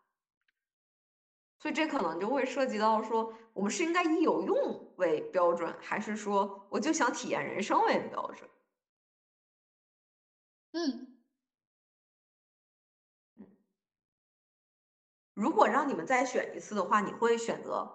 [1.59, 8.49] 所以这可能就会涉及到说，我们是应该以有用为标准，还是说我就想体验人生为标准？
[10.73, 11.11] 嗯
[15.37, 17.89] 如果让你们再选一次的话，你会选择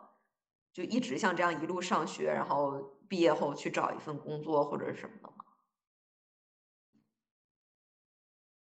[0.73, 5.45] 就一直像这样一路上学，然后毕业后去找一份工作或者什么的吗？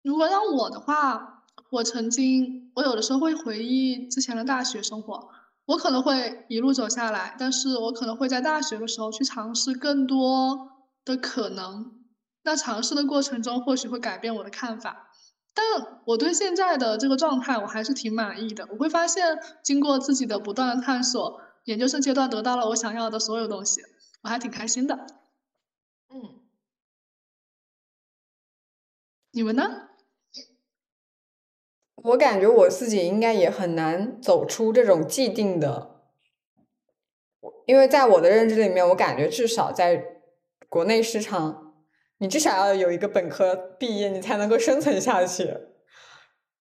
[0.04, 5.28] 如果让我的话，我曾经，我有的时候会回忆之前的大学生活，
[5.66, 10.70] 我可能会一路走下来，但是我可能会在大学的时候去尝试更多
[11.04, 11.99] 的可能。
[12.42, 15.10] 那尝试的过程中，或许会改变我的看法，
[15.54, 18.66] 但我对现在的这个状态，我还是挺满意的。
[18.70, 23.82] 我会发现，经过自己的不断的探索，研究生阶段得到了我想要的所有东西，
[24.22, 25.06] 我还挺开心的。
[26.08, 26.40] 嗯，
[29.32, 29.88] 你们呢？
[32.02, 36.00] 我感觉我自己应该也很难走出这种既定的，
[37.66, 40.22] 因为在我的认知里面，我感觉至少在
[40.70, 41.69] 国内市场，
[42.22, 45.56] 你至少要有一个本科毕业，你才能够生存下去。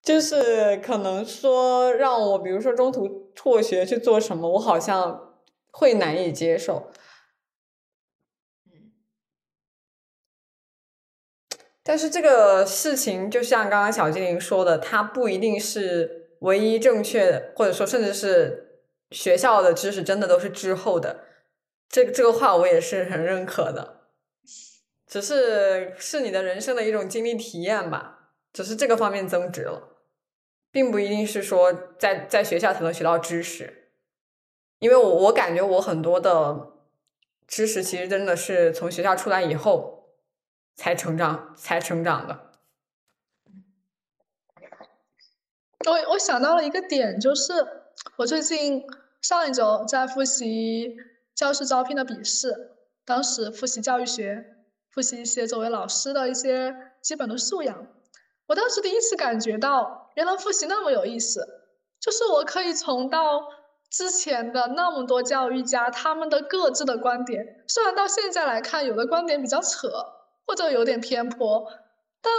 [0.01, 5.36] 就是可能说让我，比如说中途辍学去做什么，我好像
[5.72, 6.89] 会难以接受。
[11.84, 18.80] 但是这个事情，就像刚刚小精灵说的，它不一定是唯一正确的，或者说，甚至是
[19.12, 21.26] 学校的知识真的都是滞后的。
[21.89, 23.98] 这个这个话我也是很认可的。
[25.10, 29.97] 只是是你的人生的一种经历体验吧，只是这个方面增值了，
[30.72, 33.89] 并不一定是说在在学校才能学到知识，
[34.78, 36.74] 因为我我感觉我很多的
[37.47, 40.14] 知识其实真的是从学校出来以后
[40.76, 42.51] 才成长才成长的。
[45.88, 47.51] 我我想到了一个点，就是
[48.18, 48.86] 我最近
[49.22, 50.95] 上一周在复习
[51.34, 54.57] 教师招聘的笔试，当时复习教育学，
[54.91, 57.87] 复习一些作为老师的一些基本的素养。
[58.47, 61.47] 我当时第一次感觉到，原来复习那么有意思，
[61.99, 63.41] 就是我可以从到
[63.89, 69.89] 之前的那么多教育家他们的各自的观点，虽然到现在来看，有的观点比较扯，
[70.45, 71.71] 或者有点偏颇，
[72.21, 72.31] 但。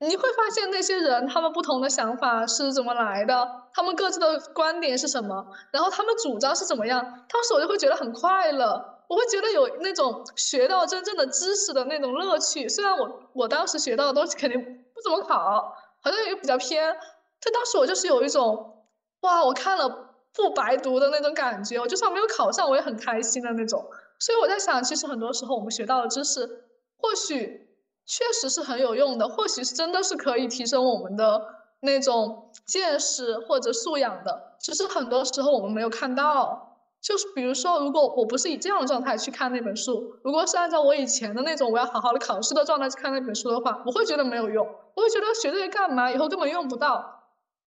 [0.00, 3.62] 你会发现那些人，他们不同的想法是怎么来的？
[3.72, 5.46] 他们各自的观点是什么？
[5.70, 7.24] 然后他们主张是怎么样？
[7.28, 12.68] 当时我就会觉得很快乐，我会觉得有那种学到真正的知识的那种乐趣。
[12.68, 14.60] 虽然我我当时学到的东西肯定
[14.94, 16.96] 不怎么考，好像也比较偏，
[17.40, 18.84] 但当时我就是有一种，
[19.20, 19.88] 哇，我看了
[20.32, 21.78] 不白读的那种感觉。
[21.78, 23.84] 我就算没有考上，我也很开心的那种。
[24.18, 26.64] 所以我在想，其实很多时候我们学到的知识，
[26.96, 27.62] 或许。
[28.06, 31.40] 确实是很有用的，或许是真的是可以提升我们的
[31.80, 36.73] 那种见识或者素养的，只是很多时候我们没有看到。
[37.04, 46.10] 就是比如说，如果我不是以这样的状态去看那本书，如果是按照我以前的那种我要好好的考试的状态去看那本书的话，我会觉得没有用，我会觉得学这些干嘛？
[46.10, 47.22] 以后根本用不到。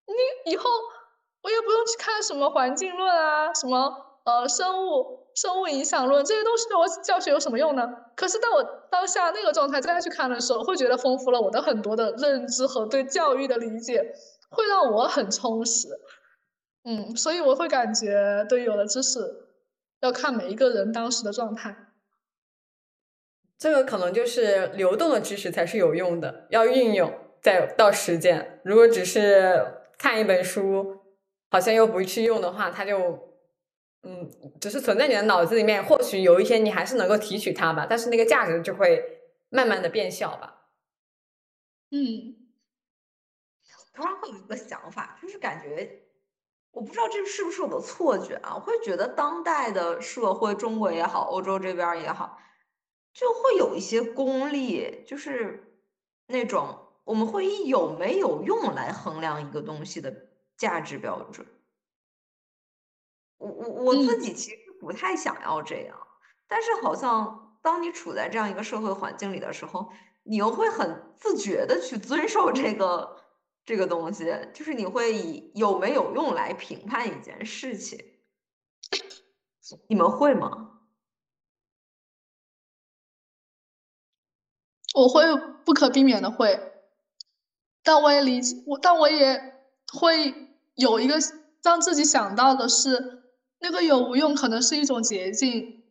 [0.07, 0.67] 你以后
[1.43, 3.93] 我也不用去看什么环境论啊，什么
[4.25, 5.27] 呃生物。
[5.35, 7.87] 生物影响论这些东西对我教学有什么用呢？
[8.15, 14.15] 可是当我当下那个状态再去看的时候，会觉得丰富了我的很多的认知和对教育的理解，
[14.49, 15.89] 会让我很充实。
[16.87, 19.19] 嗯，所以我会感觉对有的知识
[19.99, 21.75] 要看每一个人当时的状态。
[23.57, 28.61] 这个可能就是流动的知识才是有用的，要运用再到实践。
[28.63, 29.65] 如果只是
[29.97, 31.01] 看一本书，
[31.49, 33.27] 好像又不去用的话，它就。
[34.03, 34.29] 嗯，
[34.61, 39.03] 只是存在你的脑子里面，或许有一天你还是能够提取它吧，但是那个价值就会
[39.49, 40.69] 慢慢的变小吧。
[41.89, 42.37] 嗯，
[43.93, 46.06] 突然会有一个想法，就是感觉，
[46.77, 52.37] 我不知道这是不是我的错觉啊，我会觉得当代的社会，中国也好，欧洲这边也好，
[53.15, 55.81] 就会有一些功利，就是
[56.27, 61.47] 那种我们会以有没有用来衡量一个东西的价值标准。
[63.39, 65.97] 我我我自己其实不太想要这样，
[66.47, 73.17] 但是好像当你处在这样一个社会环境里的时候，你又会很自觉的去遵守这个
[73.67, 77.99] 这个东西，就是你会以有没有用来评判一件事情。
[79.87, 80.79] 你们会吗？
[84.95, 85.23] 我会
[85.65, 86.71] 不可避免的会，
[87.83, 89.61] 但我也理解我，但我也
[89.93, 90.33] 会
[90.75, 91.15] 有一个
[91.61, 93.15] 让自己想到的是。
[93.59, 95.83] 那个有无用可能是一种捷径，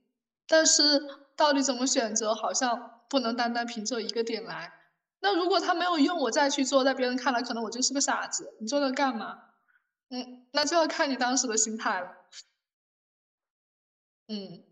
[0.47, 1.03] 但是
[1.35, 4.73] 到底怎么选择，好像不能单单凭这一个点来。
[5.27, 8.55] 那如果他没有用，我再去做，在别人看来可能我就是个傻子。
[8.61, 9.43] 你做这干嘛？
[10.11, 12.13] 嗯，那就要看你当时的心态了。
[14.29, 14.63] 嗯，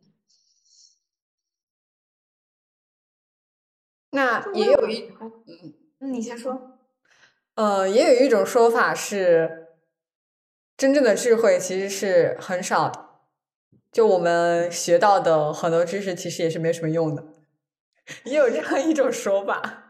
[4.11, 5.11] 那也有一，
[5.99, 6.79] 嗯，你先说。
[7.57, 9.61] 呃，也有一种说法是。
[10.77, 13.21] 真正的智慧其实是很少的，
[13.91, 17.25] 就我们学到的很多知识，其实也是没什么用的，
[18.25, 19.84] 也有这样一种说法。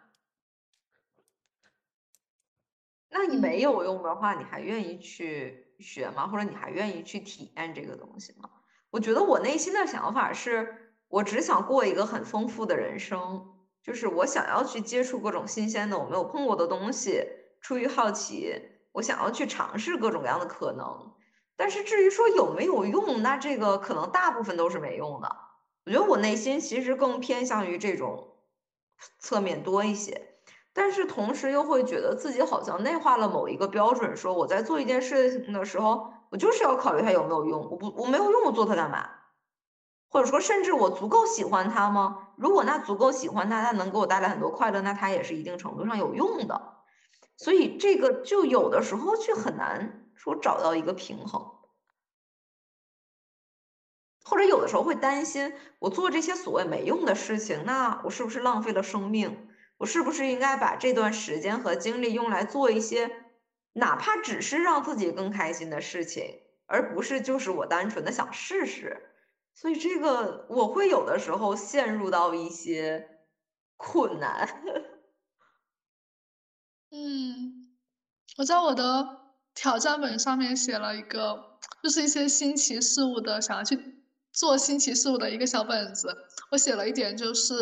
[3.17, 6.27] 那你没有用的话，你还愿意去学吗？
[6.27, 8.51] 或者你还愿意去体验这个东西吗？
[8.91, 13.55] 我觉得我内心的想法是，我只想过一个很丰富的人生，
[13.85, 17.25] 就是我想要去接触各种新鲜的我没有碰过的东西，
[17.61, 18.53] 出于好奇。
[18.91, 21.15] 我想要去尝试各种各样的可能，
[21.57, 25.37] 但是至于说有没有用，那这个可能大部分都是没用的。
[25.87, 28.37] 我觉得我内心其实更偏向于这种
[29.21, 30.34] 侧面多一些，
[30.75, 37.71] 但是同时又会觉得自己好像内化了某一个标准，说我在做一件事情的时候，我就是要考虑它有没有用。
[37.71, 39.09] 我不我没有用，我做它干嘛？
[40.09, 42.29] 或者说，甚至我足够喜欢它吗？
[42.37, 46.75] 如果那足够喜欢它，它能给我带来很多快乐，那它也是一定程度上有用的。
[47.37, 51.41] 所以这个就有的时候却很难说找到一个平衡，
[54.25, 59.44] 或者有的时候会担心，我做这些所谓没用的事情，那我是不是浪费了生命？
[59.79, 63.11] 我是不是应该把这段时间和精力用来做一些
[63.73, 69.11] 哪怕只是让自己更开心的事情，而不是就是我单纯的想试试？
[69.55, 73.11] 所以这个我会有的时候陷入到一些。
[73.77, 74.49] 困难。
[76.93, 77.75] 嗯，
[78.39, 79.05] 我在我的
[79.53, 86.17] 挑战本上面写了一个，就是一些新奇事物的，想要去做新奇事物的一个小本子。
[86.53, 87.53] 我写了一点，就是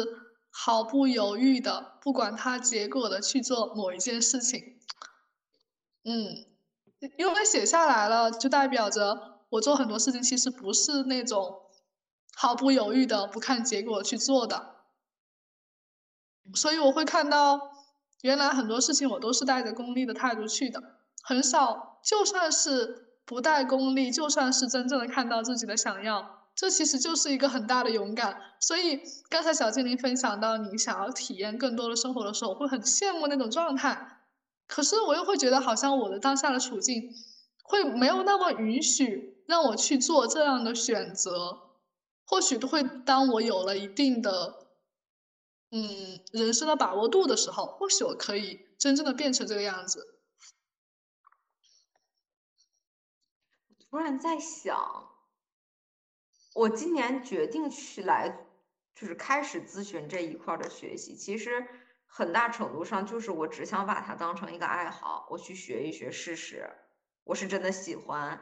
[0.55, 4.78] 毫不犹豫的，不管它结果的去做某一件事情。
[6.05, 6.46] 嗯，
[7.16, 11.62] 因为写下来了，就代表着我做很多事情其实不是那种
[12.34, 14.76] 毫不犹豫的不看结果去做的。
[16.55, 17.72] 所以我会看到，
[18.20, 20.82] 原来很多事情我都是带着功利的态度去的，
[21.22, 28.51] 很少，就算是不带功利，就算是真正的看到自己的想要，这其实就是一个很大的勇敢。
[28.62, 34.20] 所以刚才小精灵分享到你想要体验更多的生活的时候，我会很羡慕那种状态。
[34.68, 37.12] 可是我又会觉得，好像我的当下的处境，
[37.64, 41.70] 会没有那么允许让我去做这样的选择。
[42.24, 44.62] 或许都会当我有了一定的。
[45.74, 50.20] 嗯，人生的把握度的时候，或许我可以真正的变成这个样子。
[53.90, 55.10] 突然在想，
[56.54, 58.46] 我今年决定去来，
[59.03, 61.66] 就是开始咨询这一块的学习，其实
[62.07, 66.70] 很大程度上就是我只想把它当成一个爱好，我去学一学试试，
[67.24, 68.40] 我是真的喜欢。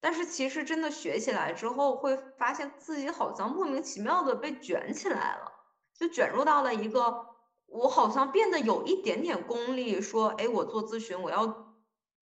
[0.00, 5.52] 但是其实真的学起来之后，会发现自己好像莫名其妙的被卷起来了。
[5.92, 7.26] 就卷入到了一个，
[7.66, 11.76] 我好像变得有一点点功利，说，哎，我做咨询，我要，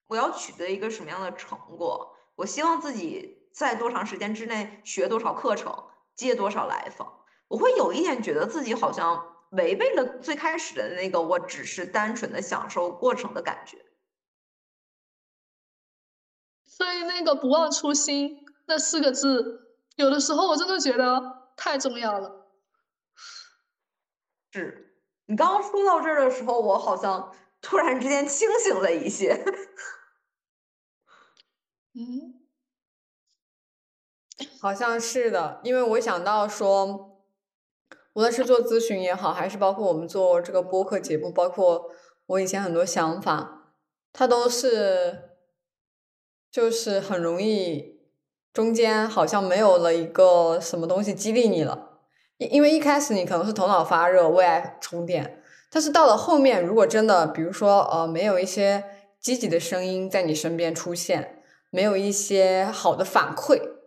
[0.09, 2.17] 我要取得一个什么样的成果？
[2.35, 5.85] 我希望自己在多长时间之内学多少课程，
[6.17, 7.18] 接多少来访？
[7.49, 13.85] 我会有一点觉得自己好像违背了最开始的那个，我只是单纯的享受过程的感觉。
[16.65, 22.47] 所以那个不忘初心那四个字，有的时候我真的觉得太重要了。
[24.53, 24.95] 是
[25.27, 29.45] 你刚刚说到这儿的时候，我好像突然之间清醒了一些。
[31.95, 32.47] 嗯，
[34.61, 37.08] 好像是的，因为我想到说，
[38.19, 41.89] 无论是做咨询也好，还是包括我们做这个播客节目，包括
[42.27, 43.77] 我以前很多想法，
[44.13, 45.37] 它都是
[46.51, 48.01] 就是很容易
[48.53, 52.01] 中间好像没有了一个什么东西激励你了。
[52.39, 55.41] 因因为一开始你可能是头脑发热为爱充电，
[55.71, 58.83] 但是到了后面，如果真的比如说呃没有一些
[59.21, 61.41] 积极的声音在你身边出现，
[61.71, 63.78] 没有一些好的反馈，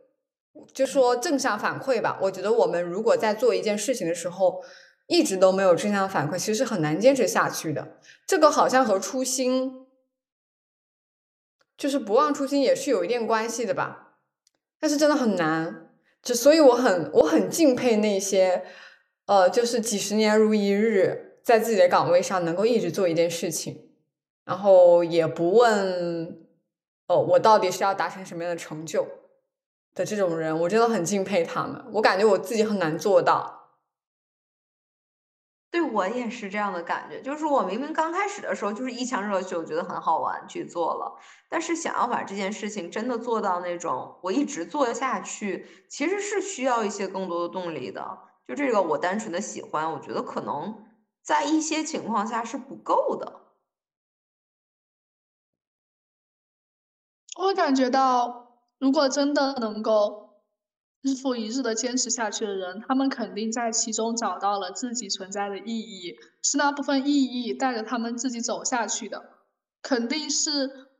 [0.74, 2.18] 就说正向反馈吧。
[2.22, 4.64] 我觉得我们如果在做一件事情的时候，
[5.08, 8.00] 一直都没有正向反馈，其实很难坚持下去的。
[8.26, 9.88] 这个好像和初心，
[11.78, 14.18] 就是不忘初心也是有一点关系的吧，
[14.80, 15.90] 但是真的很难。
[16.22, 18.64] 就所以我很我很敬佩那些，
[19.26, 23.90] 呃，就是几十年如一日，在自己的岗位上能够一直做一件事情，
[24.46, 26.46] 然后也不问，
[27.08, 29.08] 哦，我到底是要达成什么样的成就
[29.94, 31.86] 的这种人，我真的很敬佩他们。
[31.94, 33.60] 我感觉我自己很难做到。
[35.70, 41.18] 对我也是这样的感觉，就是我明明刚开始的时候就是一腔热血，我觉得很好玩去做了，
[41.48, 48.20] 但是想要把这件事情真的做到那种我一直做下去，其实是需要一些更多的动力的。
[48.46, 50.86] 就这个我单纯的喜欢，我觉得可能
[51.22, 53.40] 在一些情况下是不够的。
[57.38, 58.51] 我感觉到，
[58.82, 60.30] 如果真的能够。
[61.04, 69.32] 日复一日的坚持下去的人，他们肯定在其中找到了自己存在的意义，是那部分意义带着他们自己走下去的，
[69.82, 70.92] 肯定是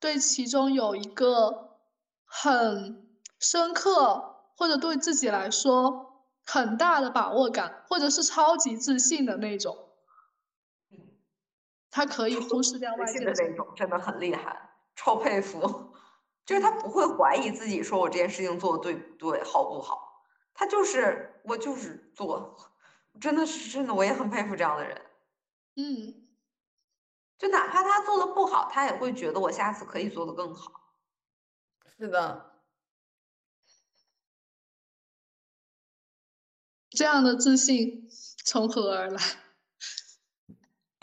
[0.00, 1.78] 对其中有一个
[2.24, 3.06] 很
[3.38, 9.78] 深刻或者对自己来说很大的把握感，或者是超级自信的那种。
[11.92, 15.92] 他可以忽视掉外界的那种，真的很厉害，超佩服。
[16.46, 20.24] 就是他不会怀疑自己，说我这件事情做的对不对，好不好？
[20.54, 22.56] 他就是我就是做，
[23.20, 25.02] 真的是真的，我也很佩服这样的人。
[25.74, 26.28] 嗯，
[27.36, 30.72] 就哪怕他做的不好，他也会觉得我下次可以做的更好。
[31.98, 32.62] 是的，
[36.90, 38.08] 这样的自信
[38.44, 39.20] 从何而来？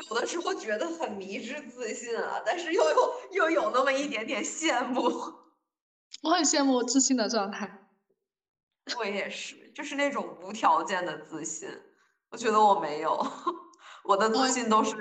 [0.10, 5.02] 有的时候觉得很迷之自信啊，但是又有又有那么一点点羡慕。
[6.22, 7.80] 我很羡慕自信的状态。
[8.98, 11.70] 我也是，就是那种无条件的自信。
[12.30, 13.26] 我觉得我没有，
[14.04, 14.96] 我的自信都是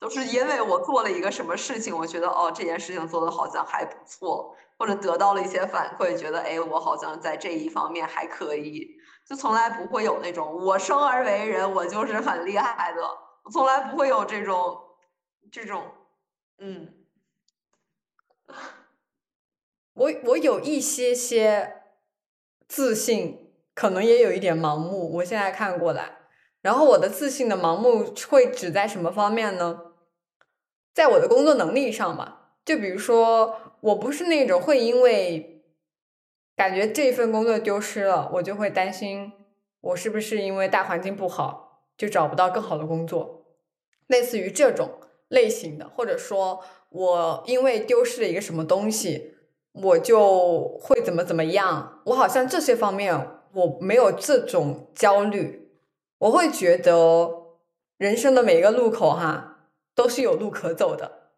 [0.00, 8.88] 都是因为我做了一个什么事情，我觉得哦这件事情做的好像还不错，或者得到了一些反馈，觉得哎我好像在这一方面还可以，
[9.28, 14.78] 就从来不会有那种我生而为人我就是很厉害的，我从来不会有这种
[15.50, 15.84] 这种
[16.58, 16.94] 嗯。
[19.94, 21.82] 我我有一些些
[22.66, 25.16] 自信，可能也有一点盲目。
[25.16, 26.18] 我现在看过来，
[26.60, 29.92] 然后我的自信的盲目会指在什么方面呢？
[30.94, 32.54] 在我的工作能力上吧。
[32.64, 35.64] 就比如说，我不是那种会因为
[36.56, 39.32] 感觉这份工作丢失了，我就会担心
[39.80, 41.61] 我是不是因为大环境不好
[41.96, 43.46] 就找不到更好的工作，
[44.06, 49.30] 类似于这种类型的，或者说我因为丢失了一个什么东西。
[49.74, 55.72] 我就会怎么怎么样，我好像这些方面我没有这种焦虑，
[56.18, 57.56] 我会觉得
[57.96, 61.30] 人生的每一个路口哈都是有路可走的，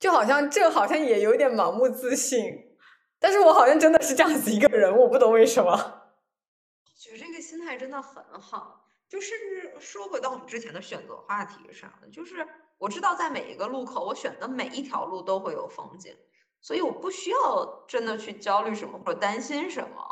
[0.00, 2.74] 就好像这好像也有点盲目自信，
[3.20, 5.70] 但是我好像真的是这样子一个人，我不懂为什么。
[5.72, 8.81] 我觉得这个心态真的很好，
[9.12, 9.34] 就是
[9.78, 12.48] 说回到我们之前的选择话题上，就是
[12.78, 16.16] 我知道在每一个路口，我选的每一条路都会有风景。
[16.62, 20.02] 所以我不需要真的去焦虑什么或者担心什么，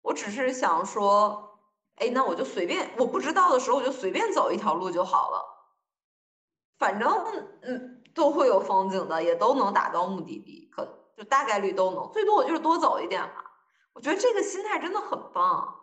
[0.00, 1.58] 我只是想说，
[1.96, 5.44] 哎，那我就随便，我不知道的时候我就随便走一条路就好了，
[6.78, 7.06] 反正
[7.60, 13.44] 嗯都会有风景的，也都能达到目的地，可就大概率都能，最多我就是多走一点嘛。
[13.92, 15.80] 我觉得这个心态真的很棒。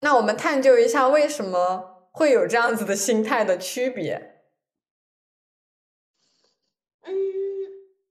[0.00, 4.42] 那我们探究一下为什么会有这样子的心态的区别。
[7.04, 7.14] 嗯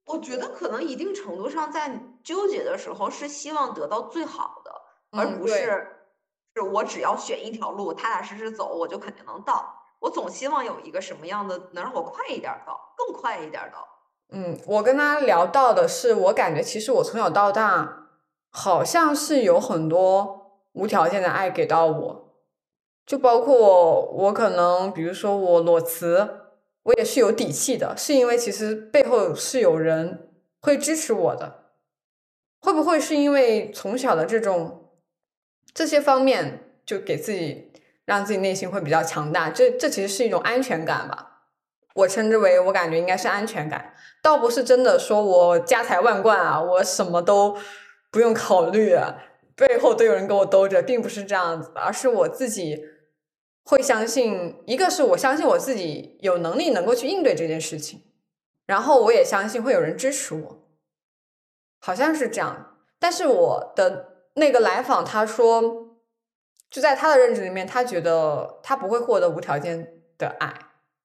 [0.06, 4.72] 我觉得可能一定程度上，在纠结的时候是希望得到最好的，
[5.12, 5.56] 而不是
[6.56, 9.84] 是我只要选一条路，踏踏实实走，我就肯定能到。
[10.00, 13.86] 我总希望有一个什么样的能让我快一点到，更快一点到。
[14.30, 18.08] 嗯，我跟他聊到的是，我感觉其实我从小到大
[18.50, 20.47] 好像是有很多
[20.78, 22.36] 无条件的爱给到我，
[23.06, 26.44] 就包括我可能，比如说我裸辞。
[26.88, 30.30] 我也是有底气的，是因为其实背后是有人
[30.62, 31.66] 会支持我的。
[32.62, 34.92] 会不会是因为从小的这种
[35.74, 37.74] 这些方面，就给自己
[38.06, 39.50] 让自己内心会比较强大？
[39.50, 41.42] 这这其实是一种安全感吧？
[41.96, 47.58] 我称之为，我感觉应该是安全感，倒不是真的说我家财万贯啊，我什么都
[48.10, 48.96] 不用考虑，
[49.58, 52.86] 背后都有人给我兜着，并不是这样子，而是我自己。
[53.70, 58.02] 会相信，一个是我相信我自己有能力能够去应对这件事情，
[58.66, 60.70] 然后我也相信会有人支持我，
[61.82, 62.78] 好像是这样。
[62.98, 65.98] 但是我的那个来访他说，
[66.70, 70.54] 就在他的认知里面，他觉得他不会获得无条件的爱，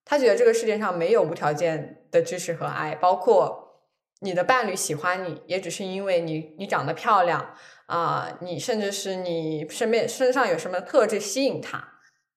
[0.05, 3.83] 他觉得这个世界上没有无条件的支持和爱，包括
[4.21, 7.57] 你的伴侣喜欢你，也只是因为你你长得漂亮
[7.93, 11.90] 啊，你甚至是你身边身上有什么特质吸引他。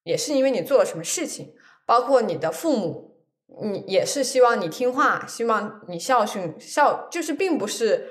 [0.04, 3.18] 也是因为你做了什么事情，包括你的父母，
[3.64, 8.10] 你也是希望你听话，希望你孝顺孝，就是并不是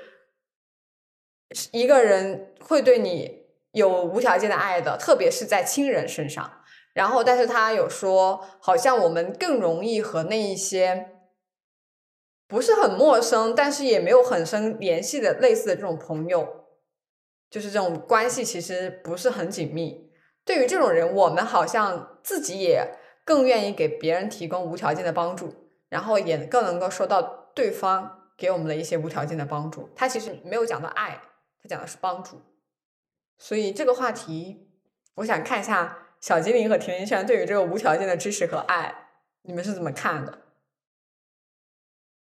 [1.71, 3.43] 一个人会对你
[3.73, 6.63] 有无条件的爱的，特别是在亲人身上。
[6.95, 11.11] 然后，但是他有说，好像我们更容易和那一些
[12.47, 16.64] 不是很陌生，但是也没有很深联系的类似的这种朋友，
[17.49, 20.11] 就是这种关系其实不是很紧密。
[20.43, 27.21] 对于这种人，我们好像自己也更愿意给别人提供无条件的帮助，然后也更能够收到
[27.55, 29.89] 对方给我们的一些无条件的帮助。
[29.95, 31.21] 他其实没有讲到爱，
[31.61, 32.41] 他讲的是帮助。
[33.39, 34.69] 所以这个话题，
[35.15, 39.09] 我想看一下小精灵和甜甜圈对于这个无条件的支持和爱，
[39.41, 40.41] 你们是怎么看的？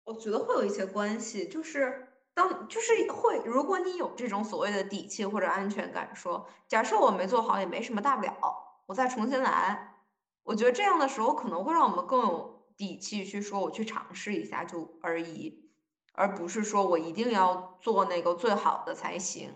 [0.03, 2.08] 我觉得会有一些关系，就是。
[2.33, 8.33] 当就是会，如果你有这种所谓的底气或者安全感，说假设我没做好也没什么大不了，
[8.85, 9.95] 我再重新来。
[10.43, 15.69] 我觉得这样的时候可能会让我们更有底气去说我去尝试一下就而已，
[16.13, 19.53] 而不是说我一定要做那个最好的才行。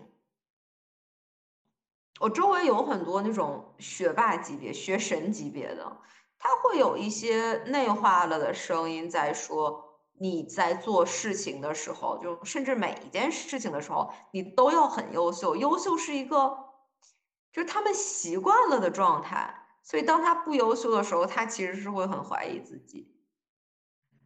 [2.20, 6.00] 我周围有很多那种学霸级别、学神级别的，
[6.38, 9.83] 他会有一些内化了的声音在说。
[10.18, 15.56] 你在做事情的时候，就甚至每一件事情的时候，你都要很优秀。
[15.56, 16.56] 优秀是一个，
[17.52, 19.62] 就是他们习惯了的状态。
[19.82, 23.12] 所以当他不优秀的时候，他其实是会很怀疑自己。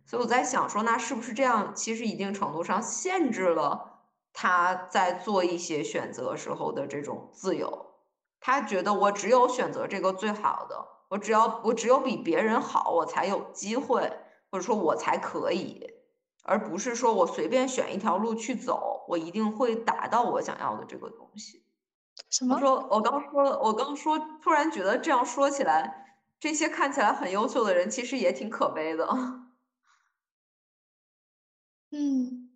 [0.07, 1.75] 所以我在想说，那是不是这样？
[1.75, 7.87] 其实一定程度上限制了他在做一些选择时候的这种自由。
[8.41, 14.11] 他觉得我只有选择这个最好的，我只要我只有比别人好，我才有机会，
[14.51, 15.87] 或者说我才可以，
[16.43, 21.65] 而不是说我随便选一条路去走，我一定会达到我想要的这个东西。
[22.31, 22.57] 什么？
[22.57, 29.07] 我说我刚说了，我刚说，突然觉得这样说起来，这些看起来很优秀的人，其实也挺可悲的。
[31.91, 32.51] 嗯，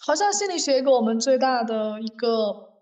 [0.00, 2.80] 好像心理学给我们最大的一个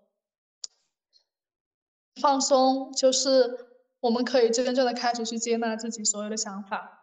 [2.21, 3.67] 放松，就是
[3.99, 7.02] 我们可以真正的开始去接纳自己所有的想法。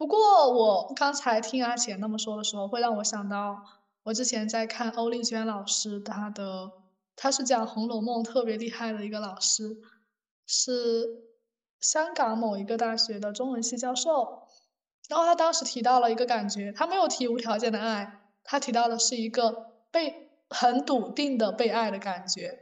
[0.00, 3.62] 不过我刚才听阿浅那么说的时候，会让我想到
[4.04, 6.72] 我之前在看欧丽娟老师她的，
[7.14, 9.76] 她是讲《红楼梦》特别厉害的一个老师，
[10.46, 11.20] 是
[11.80, 14.48] 香港某一个大学的中文系教授。
[15.10, 22.60] 然后他当时提到了一个感觉，他没有提无条件的爱，他提到的是一个被很笃定的被爱的感觉。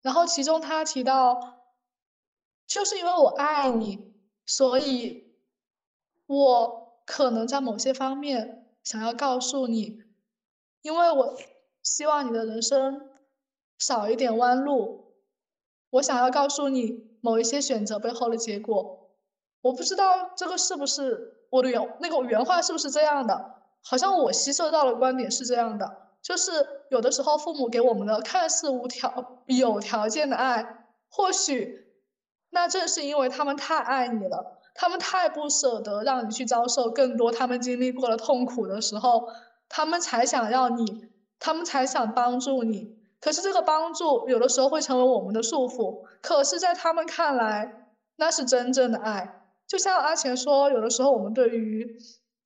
[0.00, 1.58] 然后其中他提到，
[2.66, 4.14] 就是因为我爱你，
[4.46, 5.23] 所以
[6.26, 10.02] 我可能在某些方面想要告诉你，
[10.82, 11.36] 因为我
[11.82, 13.10] 希望你的人生
[13.78, 15.14] 少一点弯路，
[15.90, 19.10] 我想要告诉你某一些选择背后的结果。
[19.62, 21.32] 我不知道这个是不是。
[21.50, 23.62] 我的原那个原话是不是这样的？
[23.80, 26.50] 好像我吸收到的观点是这样的，就是
[26.90, 31.92] 有的时候父母给我们的看似无条有条件的爱，或许
[32.50, 39.28] 那正是因为他们太爱你了，他们太不舍得让你去遭受更多他们经历过的痛苦的时候，
[39.68, 41.08] 他们才想要你，
[41.38, 42.98] 他们才想帮助你。
[43.20, 49.40] 可是这个帮助有的时候会成为我们的束缚，可是，在他们看来，那是真正的爱。
[49.66, 51.96] 就像阿钱说，有的时候我们对于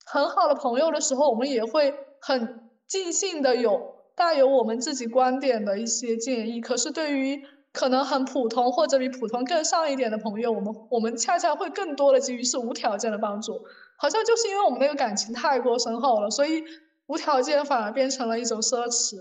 [0.05, 6.61] 很好的朋友的时候，我们也会很尽兴的有带有我们自己观点的一些建议。
[6.61, 7.43] 可是对于
[7.79, 13.65] 可能很普通或者比普通更上一点的朋友，我们我们恰恰会更多的给予是无条件的帮助。
[13.95, 16.65] 好像就是因为我们那个感情太过深厚了，所以
[17.05, 19.15] 无条件反而变成了一种奢侈。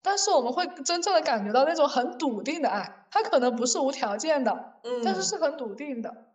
[0.00, 6.32] 但是我们会真正的感觉到那种很笃定的爱，它可能不是无条件的，嗯，但是是很笃定的。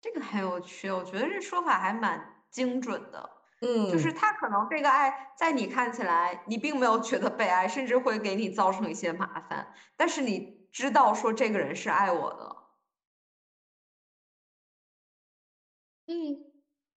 [0.00, 3.35] 这个很有趣，我觉得这说法还蛮精准的。
[3.62, 12.56] 嗯，就是他可能这个爱在你看起来，你并没有觉得被爱，甚至会给你造成一些麻烦，但是你知道说这个人是爱我的。
[16.08, 16.52] 嗯，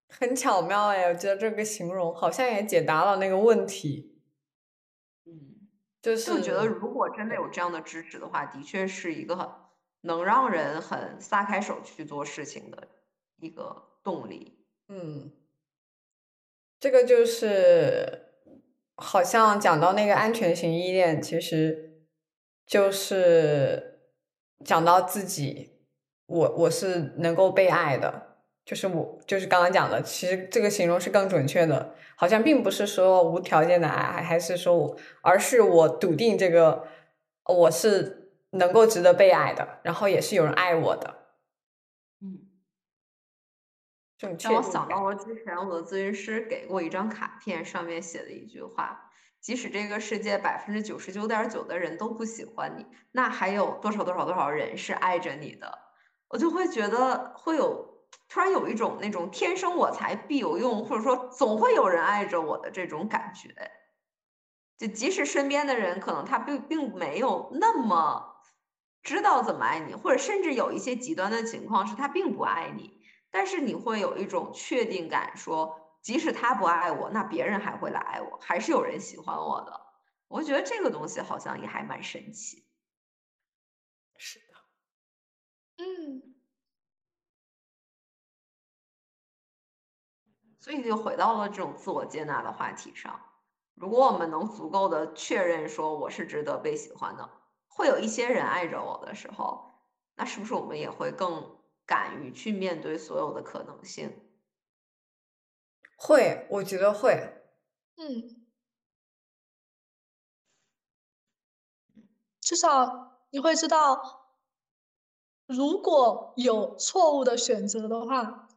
[0.10, 4.22] 很巧妙哎，我觉得这个形容好像也解答了那个问题。
[5.26, 5.70] 嗯，
[6.02, 9.50] 就是我觉得如果真的有这样的支持的话，的确是一个很
[10.02, 12.88] 能让人很撒开手去做事情的。
[13.42, 15.32] 一个动力，嗯，
[16.80, 18.28] 这个就是
[18.96, 22.04] 好像讲到那个安全型依恋，其实
[22.66, 24.00] 就是
[24.64, 25.72] 讲到自己，
[26.26, 36.88] 我我是能够被爱的，就是我就是刚刚讲的，其实这个形容是更准确的，好像并不是说无条件的爱，还是说我，而是我笃定这个
[37.46, 41.19] 我是能够值得被爱的，然后也是有人爱我的。
[44.20, 49.10] 让我想到了之前我的咨询师给过一张卡片，上面写的一句话：
[49.40, 55.80] 即使这个世界百分之九十九点九的人都不喜欢你，那还有多少多少多少人是爱着你的？
[56.28, 63.72] 我就会觉得会有突然有一种那种天生我材必有用，或者说总会有人爱着我的这种感觉。
[64.78, 68.36] 就即使身边的人可能他并并没有那么
[69.02, 72.99] 知道怎么爱你，或者甚至有一些极端的情况是他并不爱你。
[73.32, 79.80] 但是你会有一种确定感，说即使他不爱我，那别人还会来爱我，还是有人喜欢我的。
[80.28, 82.64] 我觉得这个东西好像也还蛮神奇。
[84.18, 84.60] 是的，
[85.80, 86.34] 嗯。
[90.60, 93.20] 所以就回到了这种自我接纳的话题上。
[93.76, 97.30] 如果我们能足够的确认说我是值得被喜欢的，
[97.68, 99.72] 会有一些人爱着我的时候，
[100.16, 101.59] 那是不是我们也会更？
[101.90, 104.16] 敢于去面对所有的可能性，
[105.96, 107.34] 会，我觉得会，
[107.96, 108.46] 嗯，
[112.40, 114.36] 至少你会知道，
[115.48, 118.48] 如果有错误的选择的话，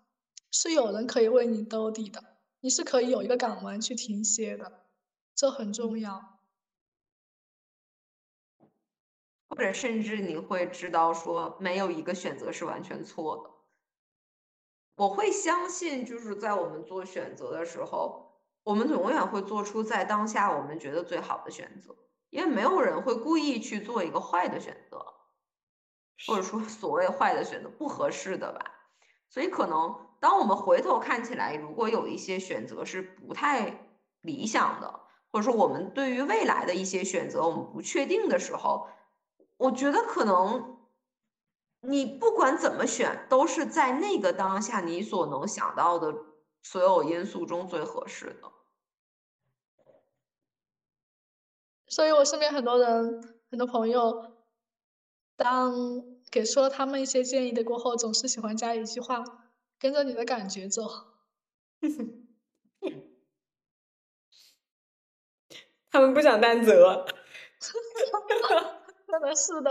[0.51, 4.85] 是有人可以为你兜底的，你是可以有一个港湾去停歇的，
[5.35, 6.32] 这很重要。
[9.55, 13.51] 或者甚至你会知道说，没有一个选择是完全错的。
[14.97, 21.95] 我会相信，就是在我们做选择的时候，我们永远会做出在当下我们觉得最好的选择。
[22.31, 25.05] 因为没有人会故意去做一个坏的选择，
[26.27, 28.65] 或者说所谓坏的选择不合适的吧。
[29.29, 33.87] 所以可能当我们回头看起来，如果有一些选择是不太
[34.23, 35.01] 理想的，
[35.31, 38.89] 或者说我们对于未来的一些选择我们不确定的时候，
[39.63, 40.79] 我觉得可能
[41.83, 46.13] 你不管怎么选，都是在那个当下你所能想到的
[46.63, 48.51] 所有因素中最合适的。
[51.87, 54.33] 所以我身边很多人、很多朋友，
[55.37, 55.75] 当
[56.31, 59.23] 给出了他们一些建议的过后，总是喜欢加一句话
[59.79, 60.83] ：“跟着你的感觉走。
[65.91, 67.07] 他们不想担责。
[69.13, 69.71] 真的是的。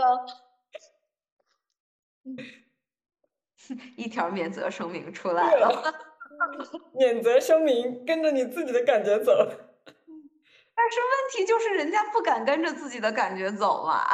[3.96, 5.92] 一条免责声明出来了。
[6.94, 9.32] 免责声明：跟着你自己的感觉走。
[10.74, 14.04] 但是问题就是，人家不敢跟着自己的感觉走嘛。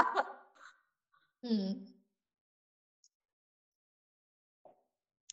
[1.43, 1.87] 嗯，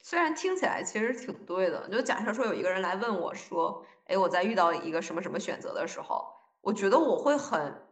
[0.03, 7.84] 虽然听起来其实挺对的，就假设说有一个人来问我说：“哎，我在遇到一个什么什么选择的时候，我觉得我会很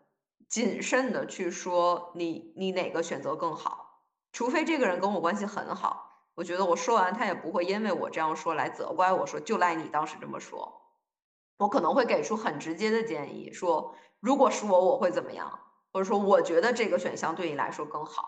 [0.49, 10.81] 谨慎的去说你你哪个选择更好，除非这个人跟我关系很好，我觉得我说完他也不会因为我这样说来责怪我说就赖你当时这么说。”
[11.57, 15.59] 我可能会给出很直接的建议，说如果是我，我会怎么样，
[15.91, 18.27] 或者说我觉得这个选项对你来说更好。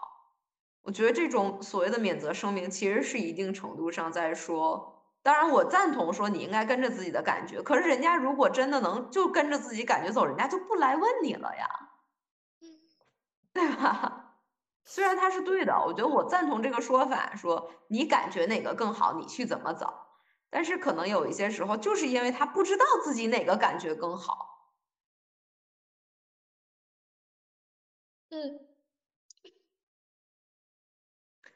[0.84, 11.68] 我觉得这种所谓的免责声明，其实是一定程度上在说，当然我赞同说你应该跟着自己的感觉，可是人家如果真的能就跟着自己感觉走，人家就不来问你了呀，
[13.56, 14.41] 对吧？
[14.84, 19.88] 虽然他是对的，我觉得我赞同这个说法，说你感觉哪个更好，你去怎么走。
[20.49, 24.36] 但是可能有一些时候，就是因为他不知道自己哪个感觉更好。
[28.32, 28.60] 嗯，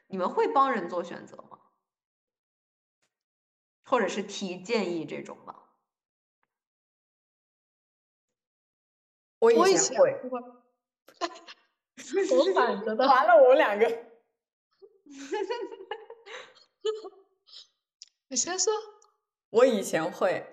[0.08, 1.56] 你们会帮人做选择吗？
[3.86, 5.54] 或者是提建议这种吗？
[9.42, 10.30] 我以前会。
[12.36, 13.06] 我反着的。
[13.06, 13.86] 完了，我们两个。
[18.28, 18.72] 你先说。
[19.50, 20.46] 我以前会，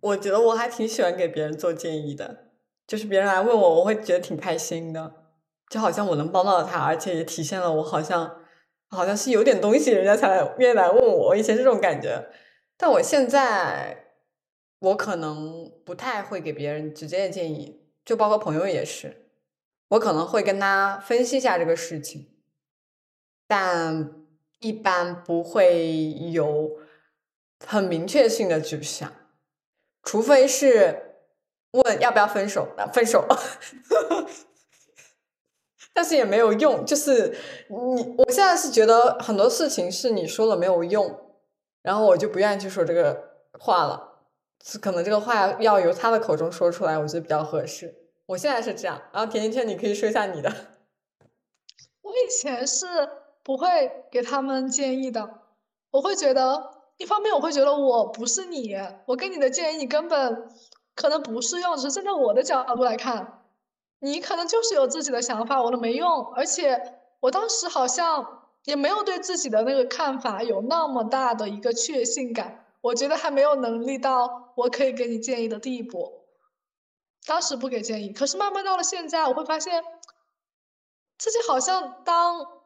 [0.00, 2.50] 我觉得我还挺喜欢给别人做建议的，
[2.86, 5.26] 就是别人来问我，我会觉得挺开心的，
[5.68, 8.42] 就好像我能帮到他，而且也体现了我好像
[8.88, 11.36] 好像是有点东西，人家才来愿意来问我。
[11.36, 12.30] 以前这种感觉，
[12.78, 14.14] 但我现在
[14.78, 19.21] 我可能不太会给别人直接的建议，就包括朋友也是，
[19.92, 22.28] 我可能会跟他分析一下这个事情，
[23.46, 24.18] 但。
[24.64, 26.78] 一般不会有
[27.66, 29.12] 很明确性的指向，
[30.04, 31.16] 除非是
[31.72, 33.26] 问要不要分手，那分手，
[35.92, 36.86] 但是也没有用。
[36.86, 37.36] 就是
[37.66, 41.34] 你，我现在是觉得很多事情是你说了没有用，
[41.82, 44.20] 然后我就不愿意去说这个话了。
[44.80, 48.01] 可能这个话要由他的口中说出来，我觉得比较合适。
[48.26, 49.00] 我现在是这样。
[49.12, 50.50] 然后甜甜圈，你可以说一下你的。
[52.02, 52.86] 我以前是。
[53.44, 55.40] 不会给他们建议的，
[55.90, 58.72] 我会觉得，一方面我会觉得我不是你，
[59.04, 60.48] 我给你的建议你根本
[60.94, 63.42] 可能不适用，只是站在我的角度来看，
[63.98, 76.21] 你可能就是有自己的想法，我的没用，而且我当时好像也没有对自己的那个看法有那么大的一个确信感，我觉得还没有能力到我可以给你建议的地步，
[77.26, 79.82] 当时不给建议，可是慢慢到了现在，我会发现
[81.18, 82.62] 自己好像当。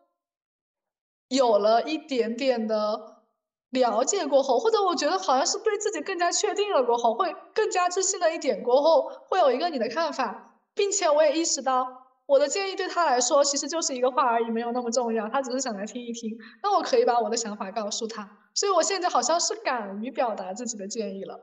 [1.28, 3.24] 有了一点点的
[3.70, 11.84] 了解过后，或者我觉得好像是对自己更加确定了过后，会更加自信了一点过后，会有一个你的看法，并且我也意识到
[12.26, 16.30] 我的建议对他来说其实就是一个话而已，没有那么重要，他只是想来听一听。
[16.62, 21.40] 那我可以把我的想法告诉他，所以我现在好像是敢于表达自己的建议了。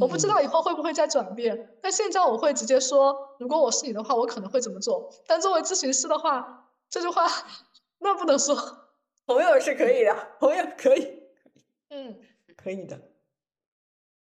[0.00, 5.10] 我不知道以后会不会再转变，但现在我会直接说，如果我是你的话，我可能会怎么做。
[5.26, 7.26] 但作为咨询师的话，这句话
[7.98, 8.54] 那不能说。
[9.26, 11.22] 朋友是可以的，朋友可以，
[11.88, 12.20] 嗯，
[12.56, 13.00] 可以的。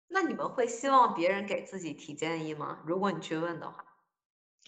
[0.08, 2.78] 那你们会希望别人给自己提建议吗？
[2.86, 3.84] 如果你去问的话，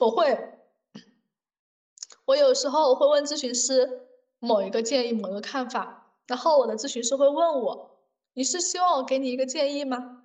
[0.00, 0.54] 我会。
[2.26, 4.06] 我有时候会问咨询师
[4.38, 7.98] 某一个建议、某一个看法，然后我的咨询师会问我
[8.34, 10.17] ：“你是希望我给你一个建议吗？”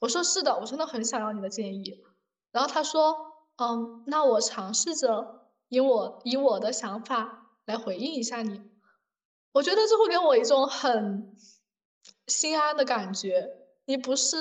[0.00, 2.04] 我说：“是的，我真的很想要你的建议。”
[2.52, 8.62] 然后他说：“嗯，那我尝试着以我以我的想法来回应一下你。”
[9.52, 11.36] 我觉得这会给我一种很
[12.26, 13.56] 心安的感觉。
[13.86, 14.36] 你不是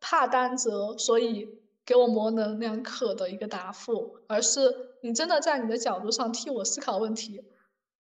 [0.00, 7.44] 怕担责，所以给我模棱两可的一个答复，而是你真的在你的角度上替我思考问题。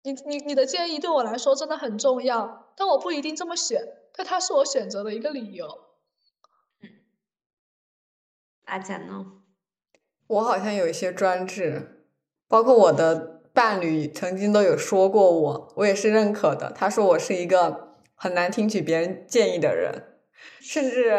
[0.02, 3.82] 你你你的建议对我来说真的很重要，但我不一定这么选，
[4.14, 5.85] 但它是我选择的一个理由。
[8.66, 9.26] 阿简呢？
[10.28, 12.04] 我好像有一些专制，
[12.46, 16.70] 包括我的伴侣曾经都有说过我，我也是认可的。
[16.72, 20.04] 他说我是一个很难听取别人建议的人，
[20.60, 21.18] 甚至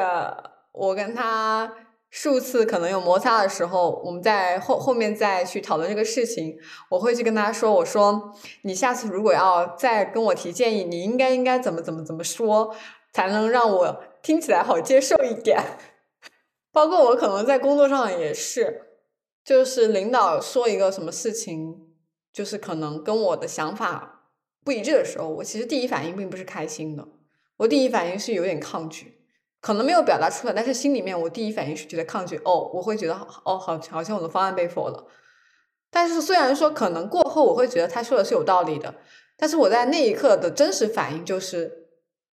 [0.72, 1.74] 我跟他。
[2.10, 6.58] 数次可能有摩擦的时候，我们在后后面再去讨论这个事情，
[6.90, 12.74] 我会去跟他说：“我说你下次如果要再跟我提建议，你应该应该怎么怎么怎么说，
[13.12, 15.62] 才能让我听起来好接受一点。”
[16.78, 18.84] 包括我可能在工作上也是，
[19.44, 21.88] 就是领导说一个什么事情，
[22.32, 24.30] 就是可能跟我的想法
[24.64, 27.08] 不一致的时候，我其实第一反应并不是开心的，
[27.58, 29.26] 我第一反应是有点抗拒。
[29.60, 32.38] 可能没有表达出来，但是心里面我第一反应是觉得抗拒。
[32.46, 35.08] 哦，我会觉得哦，好，好像我的方案被否了。
[35.90, 38.94] 但是虽然说可能过后我会觉得他说的是有道理的，
[39.36, 41.88] 但是我在那一刻的真实反应就是，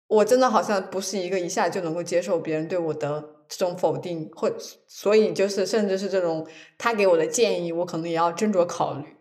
[0.07, 4.49] 我真的好像不是一个一下就能够接受别人对我的这种否定，或
[4.87, 6.47] 所以就是甚至是这种
[6.77, 9.17] 他给我的建议，我可能也要斟酌考虑。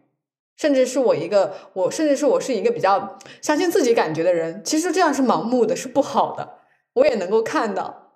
[0.57, 6.61] 甚至是我一个我，甚至是我是一个比较相信自己感觉的人，其实这样是盲目的，是不好的。
[6.93, 8.15] 我也能够看到，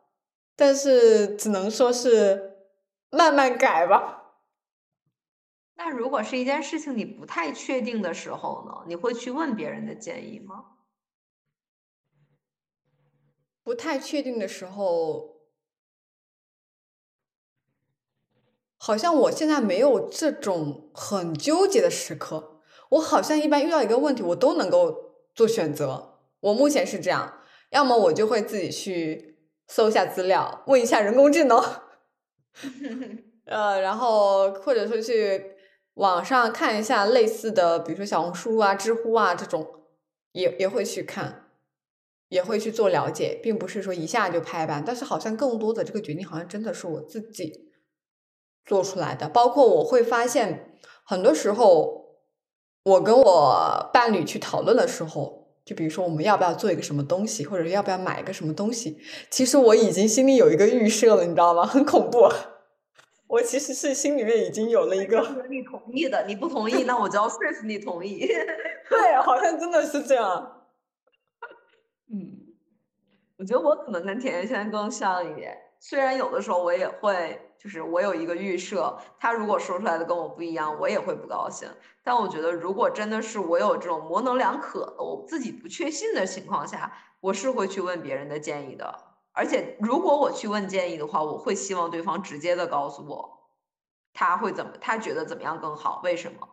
[0.55, 2.59] 但是只能说是
[3.11, 4.37] 慢慢改吧。
[5.77, 8.85] 那如果是一件事情你不太确定的时候呢？
[8.87, 10.67] 你会去问别人的建议吗？
[13.65, 15.34] 不太确定的时候，
[18.87, 22.61] 好像我现在没有这种很纠结的时刻。
[22.91, 24.95] 我好像一般遇到一个问题，我都能够
[25.35, 26.19] 做选择。
[26.41, 27.41] 我目前是这样。
[27.71, 31.59] 要么我就会自己去搜一下资料，问一下人工智能，
[33.47, 35.53] 呃，然后或者说去
[35.95, 39.67] 网上看一下类似的，比如说小红书啊、知乎啊这种，
[40.33, 41.49] 也也会去看，
[42.29, 44.85] 也会去做了解，并不是说一下就拍板。
[44.87, 47.64] 但是好像更多的这个决定，好像真的是我自己
[48.65, 49.29] 做出来的。
[49.29, 52.19] 包括我会发现，很多时候
[52.83, 55.43] 我跟我伴侣去讨论的时候。
[55.65, 58.99] 就比如说，我们要不要做一个什么东西，或者要不要买一个什么东西？
[59.31, 61.65] 其实我已经心里有一个预设了，你知道吗？
[61.67, 62.29] 很恐怖。
[63.29, 65.23] 我其实是心里面已经有了一个。
[65.49, 68.27] 你同意的，你不同意，那我就要说服你同意。
[68.91, 70.67] 对，好像真的是这样。
[72.13, 72.37] 嗯，
[73.39, 75.57] 我觉得我可能跟甜甜圈更像一点。
[75.81, 81.67] 虽然有的时候我也会，就是我有一个预设，他如果说出来的跟我不一样，我也会不高兴。
[82.03, 88.95] 但我觉得，如果真的是我有这种模棱两可，我自己不确信的情况下，我是会去问别人的建议的。
[89.33, 93.49] 而且，如果我去问建议的话，我会希望对方直接的告诉我，
[94.13, 96.47] 他会怎么，他觉得怎么样更好，为什么？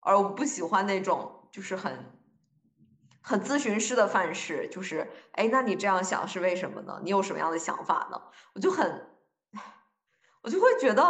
[0.00, 2.20] 而我不喜欢那种就是很。
[3.22, 7.00] 很咨询师的范式，就是，哎，那你这样想是为什么呢？
[7.02, 8.20] 你有什么样的想法呢？
[8.54, 9.09] 我就很，
[10.42, 11.02] 我就会觉得，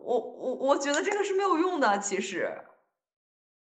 [0.00, 1.98] 我我我觉得这个是没有用的。
[1.98, 2.64] 其实，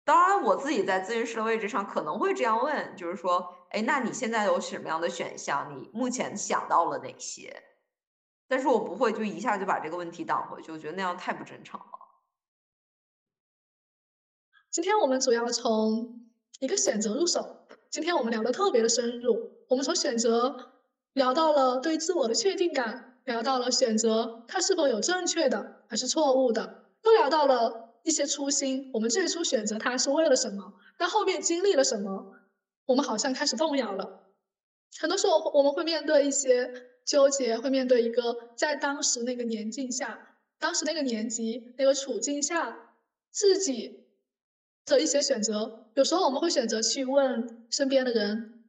[0.05, 5.77] 当然我自己在咨询师的位置上可能会这样问，就是说，哎，那你现在有什么样的选项？
[5.77, 7.63] 你目前想到了哪些？
[8.47, 11.87] 但是我不会就一下就把这个问题挡回去，我觉得那样太不正常了。
[14.71, 16.29] 今天我们主要从
[16.61, 17.67] 一个选择入手。
[17.91, 20.73] 今天我们聊的特别的深入，我们从选择
[21.15, 28.91] 聊到了对自我的确定感，聊到了选择它是否有正确的还是错误的，又聊到了一些初心。
[28.93, 30.73] 我们最初选择它是为了什么？
[30.97, 32.35] 但后面经历了什么？
[32.87, 34.25] 我们好像开始动摇了。
[34.99, 36.73] 很多时候我们会面对一些
[37.05, 40.19] 纠结，会面对一个在当时那个年纪下，
[40.59, 42.95] 当时那个年级那个处境下
[43.31, 44.05] 自己。
[44.87, 48.65] 的一些选择，有时候我们会选择去问身边的人，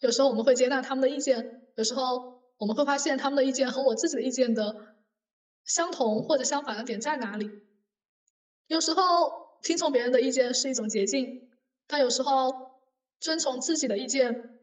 [0.00, 4.96] 有时候我们会接纳他们的意见，有时候我们会发现他们的意见和我自己的意见的
[5.64, 7.50] 相同或者相反的点在哪里。
[8.66, 11.50] 有时候听从别人的意见是一种捷径，
[11.86, 12.80] 但有时候
[13.20, 14.60] 遵从自己的意见，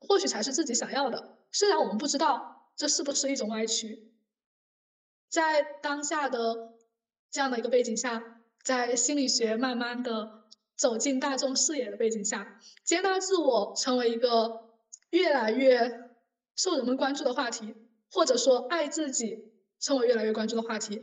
[0.00, 1.38] 或许才是自己想要的。
[1.50, 4.12] 虽然我们不知道这是不是一种歪曲，
[5.28, 6.74] 在当下的
[7.30, 8.40] 这样的一个背景下。
[8.62, 14.70] 在心理学慢慢的走进大众视野的背景下，接纳自我成为一个
[15.10, 16.03] 越来越
[16.56, 17.74] 受人们关注的话题，
[18.10, 21.02] 或者说爱自己成为越来越关注的话题。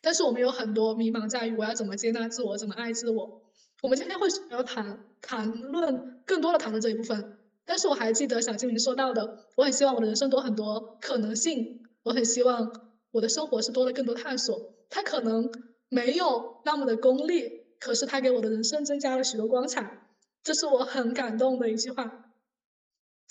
[0.00, 3.42] 但是我们有很多迷茫在于我要怎么接纳自我，怎么爱自我。
[3.82, 7.38] 我们今天会要谈谈论更多的谈论这一部分。
[7.64, 12.72] 但是我还记得小精灵说到的，我很希望我的人生多很多可能性，我很希望
[13.10, 14.74] 我的生活是多了更多探索。
[14.88, 15.50] 它可能
[15.88, 20.08] 没有那么的功利，可是它给我的人生增加了许多光彩，
[20.42, 22.29] 这是我很感动的一句话。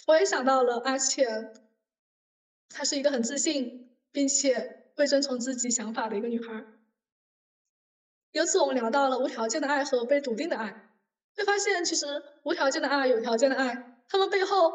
[0.08, 1.54] 我也想到了阿浅，
[2.70, 6.66] 她是一个很自信，并且会遵从自己想法的一个女孩。
[8.32, 10.90] 由此，我们聊到了无条件的爱和被笃定的爱，
[11.36, 12.06] 会发现其实
[12.44, 14.72] 无条件的爱、有条件的爱，他们背后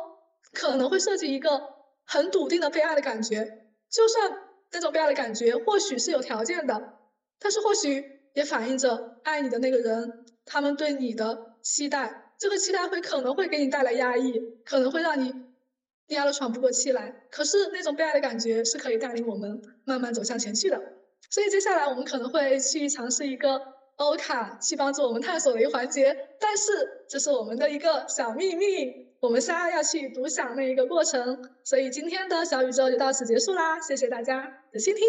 [0.52, 4.38] 可能会涉及一个很笃定的被爱的感觉，就算
[4.72, 6.98] 那种被爱的感觉或许是有条件的，
[7.38, 8.04] 但是或许
[8.34, 15.34] 也反映着爱你的那个人他们对你的期待，这个期待会可能会给你带来压抑，可能会让你
[16.08, 17.24] 压得喘不过气来。
[17.30, 20.78] 可是那种被爱的感觉是可以带领我们慢慢走向前去的。
[21.30, 23.62] 所以接下来我们可能会去尝试一个
[23.96, 31.50] 欧卡去帮助我们探索的一个环节，但是这是我们的一个小秘密，我们仨要去独享那一个过程。
[31.64, 35.02] 所以今天的小宇宙就到此结束啦，谢谢大家的倾听。